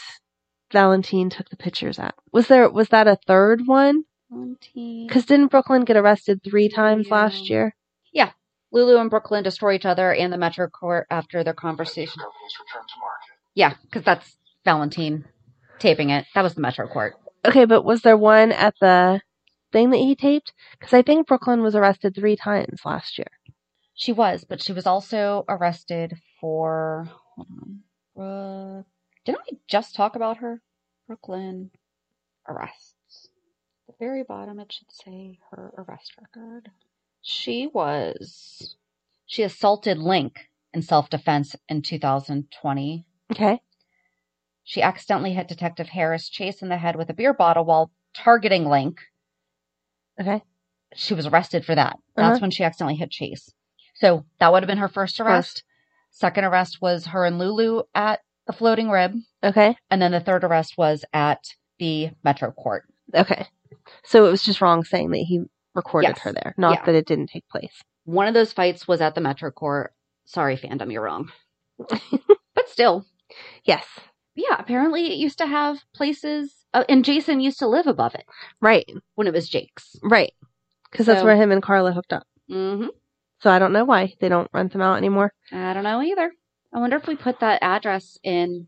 Valentine 0.72 1.30
took 1.30 1.48
the 1.50 1.56
pictures 1.56 1.98
at? 1.98 2.14
Was 2.32 2.48
there 2.48 2.68
was 2.70 2.88
that 2.88 3.06
a 3.08 3.18
third 3.26 3.62
one? 3.66 4.04
Valentine. 4.30 5.06
Because 5.06 5.26
didn't 5.26 5.50
Brooklyn 5.50 5.84
get 5.84 5.96
arrested 5.96 6.40
three 6.42 6.68
times 6.68 7.06
Yeah. 7.08 7.14
last 7.14 7.48
year? 7.50 7.74
Yeah. 8.12 8.30
Lulu 8.72 8.96
and 8.98 9.10
Brooklyn 9.10 9.44
destroy 9.44 9.74
each 9.74 9.86
other 9.86 10.12
and 10.12 10.32
the 10.32 10.38
Metro 10.38 10.68
Court 10.68 11.06
after 11.10 11.44
their 11.44 11.54
conversation. 11.54 12.22
Yeah, 13.54 13.74
because 13.84 14.02
that's 14.04 14.36
Valentine 14.64 15.24
taping 15.78 16.10
it. 16.10 16.26
That 16.34 16.42
was 16.42 16.54
the 16.54 16.60
Metro 16.60 16.86
Court. 16.88 17.14
Okay, 17.46 17.64
but 17.66 17.84
was 17.84 18.02
there 18.02 18.16
one 18.16 18.52
at 18.52 18.74
the 18.80 19.22
thing 19.72 19.90
that 19.90 19.98
he 19.98 20.16
taped? 20.16 20.52
Because 20.78 20.94
I 20.94 21.02
think 21.02 21.28
Brooklyn 21.28 21.62
was 21.62 21.74
arrested 21.76 22.14
three 22.14 22.36
times 22.36 22.80
last 22.84 23.18
year. 23.18 23.28
She 23.94 24.12
was, 24.12 24.44
but 24.48 24.62
she 24.62 24.72
was 24.72 24.86
also 24.86 25.44
arrested 25.48 26.14
for. 26.40 27.08
Hold 27.36 27.48
on. 28.16 28.22
Uh, 28.24 28.82
didn't 29.24 29.42
we 29.50 29.58
just 29.68 29.94
talk 29.94 30.16
about 30.16 30.38
her? 30.38 30.62
Brooklyn 31.06 31.70
arrests. 32.48 33.28
At 33.88 33.94
the 33.98 34.04
very 34.04 34.24
bottom, 34.24 34.58
it 34.60 34.72
should 34.72 34.92
say 34.92 35.38
her 35.50 35.72
arrest 35.78 36.12
record. 36.20 36.70
She 37.22 37.66
was. 37.66 38.76
She 39.26 39.42
assaulted 39.42 39.98
Linc 39.98 40.48
in 40.74 40.82
self 40.82 41.10
defense 41.10 41.56
in 41.68 41.82
2020. 41.82 43.06
Okay. 43.32 43.60
She 44.68 44.82
accidentally 44.82 45.32
hit 45.32 45.46
Detective 45.46 45.88
Harris 45.88 46.28
Chase 46.28 46.60
in 46.60 46.68
the 46.68 46.76
head 46.76 46.96
with 46.96 47.08
a 47.08 47.14
beer 47.14 47.32
bottle 47.32 47.64
while 47.64 47.92
targeting 48.14 48.68
Linc. 48.68 48.98
Okay. 50.20 50.42
She 50.96 51.14
was 51.14 51.24
arrested 51.24 51.64
for 51.64 51.76
that. 51.76 51.98
That's 52.16 52.32
Uh-huh. 52.36 52.38
when 52.40 52.50
she 52.50 52.64
accidentally 52.64 52.96
hit 52.96 53.10
Chase. 53.12 53.48
So 53.94 54.24
that 54.40 54.52
would 54.52 54.64
have 54.64 54.68
been 54.68 54.78
her 54.78 54.88
first 54.88 55.20
arrest. 55.20 55.62
Second 56.10 56.44
arrest 56.44 56.82
was 56.82 57.06
her 57.06 57.24
and 57.24 57.38
Lulu 57.38 57.84
at 57.94 58.22
the 58.48 58.52
floating 58.52 58.90
rib. 58.90 59.14
Okay. 59.44 59.76
And 59.88 60.02
then 60.02 60.10
the 60.10 60.18
third 60.20 60.42
arrest 60.42 60.76
was 60.76 61.04
at 61.12 61.44
the 61.78 62.10
Metro 62.24 62.50
Court. 62.50 62.86
Okay. 63.14 63.46
So 64.04 64.26
it 64.26 64.30
was 64.32 64.42
just 64.42 64.60
wrong 64.60 64.82
saying 64.82 65.10
that 65.10 65.18
he 65.18 65.44
recorded 65.74 66.08
Yes. 66.08 66.18
her 66.20 66.32
there, 66.32 66.54
not 66.58 66.78
Yeah. 66.80 66.84
that 66.86 66.94
it 66.96 67.06
didn't 67.06 67.28
take 67.28 67.48
place. 67.48 67.84
One 68.04 68.26
of 68.26 68.34
those 68.34 68.52
fights 68.52 68.88
was 68.88 69.00
at 69.00 69.14
the 69.14 69.20
Metro 69.20 69.52
Court. 69.52 69.94
Sorry, 70.24 70.56
fandom, 70.56 70.90
you're 70.90 71.02
wrong. 71.04 71.30
but 71.78 72.68
still, 72.68 73.06
Yes. 73.64 73.86
Yeah, 74.36 74.56
apparently 74.58 75.06
it 75.12 75.16
used 75.16 75.38
to 75.38 75.46
have 75.46 75.78
places, 75.94 76.54
uh, 76.74 76.84
and 76.88 77.04
Jason 77.04 77.40
used 77.40 77.58
to 77.60 77.66
live 77.66 77.86
above 77.86 78.14
it 78.14 78.24
Right. 78.60 78.88
when 79.14 79.26
it 79.26 79.34
was 79.34 79.48
Jake's. 79.48 79.96
Right. 80.02 80.32
Because 80.90 81.06
that's 81.06 81.20
So- 81.20 81.24
where 81.26 81.36
him 81.36 81.50
and 81.52 81.62
Carla 81.62 81.92
hooked 81.92 82.12
up. 82.12 82.26
hmm 82.48 82.86
So 83.40 83.50
I 83.50 83.58
don't 83.58 83.72
know 83.72 83.84
why 83.84 84.14
they 84.20 84.28
don't 84.28 84.50
rent 84.52 84.72
them 84.72 84.82
out 84.82 84.96
anymore. 84.96 85.32
I 85.52 85.72
don't 85.72 85.82
know 85.84 86.00
either. 86.02 86.30
I 86.74 86.78
wonder 86.78 86.96
if 86.96 87.06
we 87.06 87.16
put 87.16 87.40
that 87.40 87.62
address 87.62 88.18
in 88.22 88.66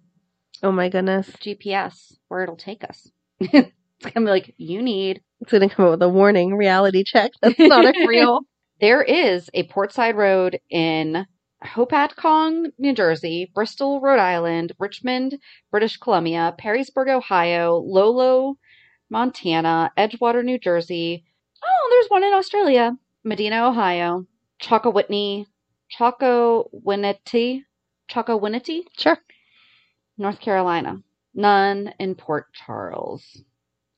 Oh 0.62 0.72
my 0.72 0.88
goodness. 0.88 1.28
GPS 1.40 2.16
where 2.28 2.42
it'll 2.42 2.56
take 2.56 2.82
us. 2.84 3.10
it's 3.40 3.70
gonna 4.14 4.26
be 4.26 4.30
like, 4.30 4.54
you 4.56 4.82
need. 4.82 5.20
It's 5.40 5.52
going 5.52 5.68
to 5.68 5.72
come 5.74 5.84
up 5.84 5.92
with 5.92 6.02
a 6.02 6.08
warning 6.08 6.56
reality 6.56 7.04
check. 7.06 7.30
That's 7.40 7.58
not 7.60 7.84
a 7.84 7.92
real. 8.08 8.40
There 8.80 9.02
is 9.02 9.48
a 9.54 9.68
Portside 9.68 10.16
Road 10.16 10.58
in 10.68 11.26
Hopatcong, 11.64 12.72
New 12.78 12.94
Jersey, 12.94 13.50
Bristol, 13.54 14.00
Rhode 14.00 14.20
Island, 14.20 14.72
Richmond, 14.78 15.38
British 15.70 15.96
Columbia, 15.96 16.54
Perrysburg, 16.58 17.08
Ohio, 17.08 17.76
Lolo, 17.78 18.56
Montana, 19.10 19.90
Edgewater, 19.96 20.44
New 20.44 20.58
Jersey. 20.58 21.24
Oh, 21.64 21.88
there's 21.90 22.10
one 22.10 22.22
in 22.22 22.32
Australia, 22.34 22.96
Medina, 23.24 23.68
Ohio, 23.68 24.26
Chocowinity, 24.62 25.46
Chocowinity, 25.98 27.64
Chocowinity, 28.10 28.82
Sure. 28.96 29.18
North 30.16 30.40
Carolina. 30.40 31.02
None 31.34 31.94
in 31.98 32.14
Port 32.14 32.46
Charles. 32.52 33.42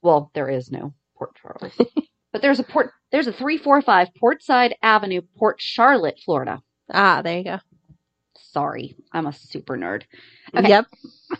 Well, 0.03 0.31
there 0.35 0.49
is 0.49 0.71
no 0.71 0.93
Port 1.17 1.37
Charles. 1.41 1.73
but 2.33 2.43
there's 2.43 2.61
a 2.61 2.65
port 2.65 2.93
there's 3.13 3.27
a 3.27 3.33
345 3.33 4.09
Portside 4.15 4.75
Avenue, 4.83 5.23
Port 5.39 5.61
Charlotte, 5.61 6.19
Florida. 6.25 6.63
Ah, 6.93 7.23
there 7.23 7.39
you 7.39 7.45
go. 7.45 7.59
Sorry, 8.37 8.97
I'm 9.13 9.27
a 9.27 9.33
super 9.33 9.77
nerd. 9.77 10.05
Okay. 10.57 10.69
Yep. 10.69 10.87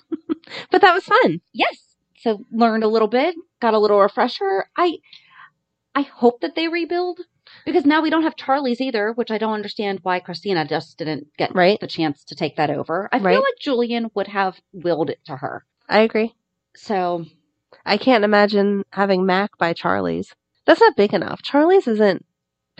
but 0.71 0.81
that 0.83 0.95
was 0.95 1.05
fun. 1.05 1.41
Yes. 1.53 1.97
So 2.19 2.45
learned 2.53 2.85
a 2.85 2.89
little 2.89 3.09
bit, 3.09 3.35
got 3.61 3.75
a 3.75 3.79
little 3.79 3.99
refresher. 4.01 4.67
I 4.77 4.99
I 5.95 6.03
hope 6.03 6.41
that 6.43 6.55
they 6.55 6.69
rebuild 6.69 7.21
because 7.65 7.85
now 7.85 8.01
we 8.03 8.11
don't 8.11 8.23
have 8.23 8.37
Charlie's 8.37 8.81
either, 8.81 9.13
which 9.13 9.31
I 9.31 9.39
don't 9.39 9.55
understand 9.55 10.01
why 10.03 10.21
Christina 10.21 10.65
just 10.65 10.97
didn't 10.99 11.27
get 11.37 11.55
Right. 11.55 11.81
the 11.81 11.87
chance 11.89 12.23
to 12.25 12.35
take 12.37 12.57
that 12.57 12.71
over. 12.71 13.09
I 13.13 13.19
Right. 13.19 13.35
feel 13.35 13.43
like 13.43 13.59
Julian 13.61 14.11
would 14.15 14.29
have 14.29 14.61
willed 14.73 15.11
it 15.11 15.19
to 15.27 15.37
her. 15.37 15.65
I 15.89 16.01
agree. 16.01 16.35
So 16.77 17.25
I 17.85 17.97
can't 17.97 18.25
imagine 18.25 18.85
having 18.93 19.27
Mac 19.27 19.59
by 19.59 19.73
Charlie's. 19.73 20.33
That's 20.67 20.81
not 20.81 20.97
big 20.97 21.13
enough. 21.15 21.43
Charlie's 21.43 21.89
isn't 21.89 22.25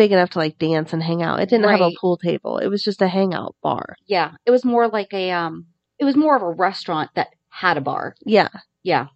big 0.01 0.13
enough 0.13 0.31
to 0.31 0.39
like 0.39 0.57
dance 0.59 0.95
and 0.95 1.03
hang 1.03 1.23
out. 1.23 1.41
It 1.41 1.51
didn't 1.51 1.69
have 1.69 1.81
a 1.83 1.91
pool 2.01 2.17
table. 2.17 2.57
It 2.57 2.69
was 2.69 2.83
just 2.83 3.03
a 3.03 3.09
hangout 3.09 3.55
bar. 3.63 3.97
yeah, 4.07 4.31
it 4.47 4.51
was 4.51 4.65
more 4.65 4.89
like 4.89 5.13
a 5.13 5.31
um 5.31 5.67
it 5.99 6.05
was 6.07 6.17
more 6.17 6.35
of 6.37 6.43
a 6.43 6.51
restaurant 6.51 7.11
that 7.17 7.29
had 7.51 7.77
a 7.77 7.81
bar. 7.83 8.15
Yeah. 8.25 8.49
Yeah. 8.83 9.09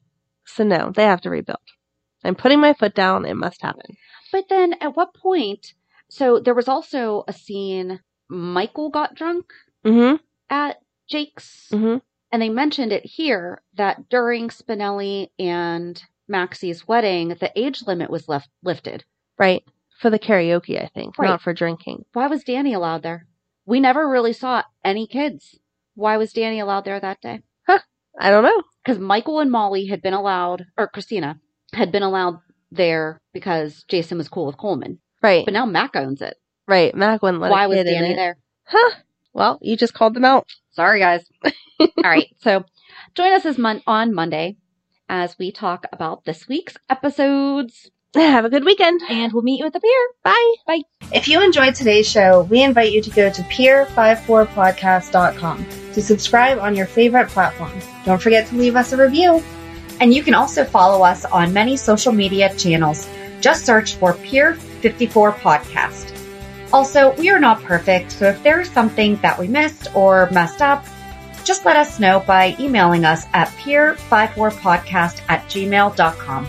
So 0.44 0.62
no, 0.64 0.92
they 0.94 1.05
have 1.05 1.23
to 1.23 1.31
rebuild. 1.31 1.66
I'm 2.23 2.35
putting 2.35 2.61
my 2.61 2.75
foot 2.75 2.94
down. 2.94 3.25
It 3.25 3.35
must 3.35 3.62
happen. 3.62 3.97
But 4.31 4.51
then 4.51 4.75
at 4.83 4.94
what 4.94 5.14
point 5.14 5.73
so 6.11 6.38
there 6.38 6.55
was 6.61 6.68
also 6.68 7.25
a 7.27 7.33
scene 7.33 8.01
Michael 8.29 8.90
got 8.90 9.14
drunk 9.14 9.47
Mm-hmm. 9.87 10.16
at 10.51 10.77
Jake's 11.09 11.68
Mm-hmm. 11.73 11.97
and 12.33 12.42
they 12.42 12.51
mentioned 12.51 12.92
it 12.92 13.07
here 13.07 13.62
that 13.81 14.09
during 14.11 14.49
Spinelli 14.49 15.29
and 15.38 16.03
Maxie's 16.29 16.87
wedding 16.87 17.29
the 17.40 17.51
age 17.57 17.83
limit 17.87 18.11
was 18.11 18.29
left 18.29 18.51
lifted. 18.62 19.05
Right. 19.38 19.64
For 20.00 20.11
the 20.11 20.18
karaoke, 20.18 20.83
I 20.83 20.88
think, 20.88 21.18
Right. 21.18 21.28
not 21.28 21.40
for 21.42 21.52
drinking. 21.54 22.04
Why 22.12 22.26
was 22.26 22.44
Danny 22.44 22.72
allowed 22.74 23.02
there? 23.02 23.26
We 23.66 23.80
never 23.80 24.09
really 24.09 24.33
saw 24.33 24.62
any 24.85 25.07
kids. 25.07 25.59
Why 25.94 26.16
was 26.16 26.33
Danny 26.33 26.59
allowed 26.61 26.85
there 26.85 27.00
that 27.00 27.20
day? 27.20 27.42
Huh. 27.66 27.78
I 28.18 28.30
don't 28.30 28.42
know. 28.44 28.62
Because 28.85 28.98
Michael 28.98 29.40
and 29.40 29.50
Molly 29.50 29.87
had 29.87 30.02
been 30.02 30.12
allowed, 30.12 30.66
or 30.76 30.88
Christina 30.88 31.40
had 31.72 31.90
been 31.92 32.02
allowed 32.02 32.40
there 32.70 33.20
because 33.33 33.85
Jason 33.88 34.18
was 34.18 34.28
cool 34.28 34.46
with 34.46 34.59
Coleman. 34.59 34.98
Right. 35.22 35.44
But 35.44 35.54
now 35.54 35.64
Mac 35.64 35.96
owns 35.96 36.20
it. 36.20 36.37
right. 36.66 36.94
Mac 36.94 37.22
wouldn't 37.22 37.40
let 37.40 37.50
Why 37.52 37.66
was 37.66 37.76
Danny 37.85 38.14
there? 38.14 38.37
Huh. 38.64 38.90
Well, 39.33 39.59
you 39.62 39.76
just 39.76 39.94
called 39.94 40.14
them 40.14 40.24
out. 40.24 40.46
Sorry, 40.72 40.99
guys. 40.99 41.24
All 41.80 41.88
right. 42.05 42.28
So 42.40 42.64
join 43.14 43.32
us 43.32 43.42
this 43.45 43.59
mon- 43.59 43.82
on 43.86 44.12
Monday 44.14 44.57
as 45.09 45.36
we 45.38 45.51
talk 45.53 45.86
about 45.92 46.24
this 46.24 46.47
week's 46.49 46.76
episodes. 46.90 47.90
Have 48.14 48.44
a 48.44 48.48
good 48.48 48.64
weekend. 48.64 49.00
And 49.08 49.32
we'll 49.32 49.42
meet 49.42 49.58
you 49.58 49.66
at 49.66 49.72
the 49.72 49.80
pier. 49.80 50.08
Bye. 50.22 50.54
Bye. 50.68 50.82
If 51.12 51.26
you 51.26 51.42
enjoyed 51.42 51.74
today's 51.74 52.08
show, 52.08 52.42
we 52.42 52.62
invite 52.62 52.92
you 52.92 53.02
to 53.02 53.10
go 53.10 53.28
to 53.28 53.42
pier54podcast.com 53.42 55.66
to 55.94 56.02
subscribe 56.02 56.58
on 56.58 56.76
your 56.76 56.86
favorite 56.86 57.28
platform. 57.28 57.72
Don't 58.04 58.22
forget 58.22 58.46
to 58.48 58.56
leave 58.56 58.76
us 58.76 58.92
a 58.92 58.96
review. 58.96 59.42
And 60.00 60.14
you 60.14 60.22
can 60.22 60.34
also 60.34 60.64
follow 60.64 61.04
us 61.04 61.24
on 61.24 61.52
many 61.52 61.76
social 61.76 62.12
media 62.12 62.54
channels. 62.54 63.08
Just 63.40 63.66
search 63.66 63.96
for 63.96 64.14
Pier 64.14 64.54
54 64.54 65.32
Podcast. 65.32 66.12
Also, 66.72 67.14
we 67.16 67.30
are 67.30 67.40
not 67.40 67.62
perfect, 67.62 68.12
so 68.12 68.28
if 68.28 68.42
there 68.42 68.60
is 68.60 68.68
something 68.70 69.16
that 69.16 69.38
we 69.38 69.46
missed 69.46 69.94
or 69.94 70.28
messed 70.30 70.60
up, 70.60 70.84
just 71.44 71.64
let 71.64 71.76
us 71.76 72.00
know 72.00 72.20
by 72.26 72.56
emailing 72.58 73.04
us 73.04 73.26
at 73.32 73.48
pier54podcast 73.48 75.20
at 75.28 75.46
gmail.com. 75.46 76.48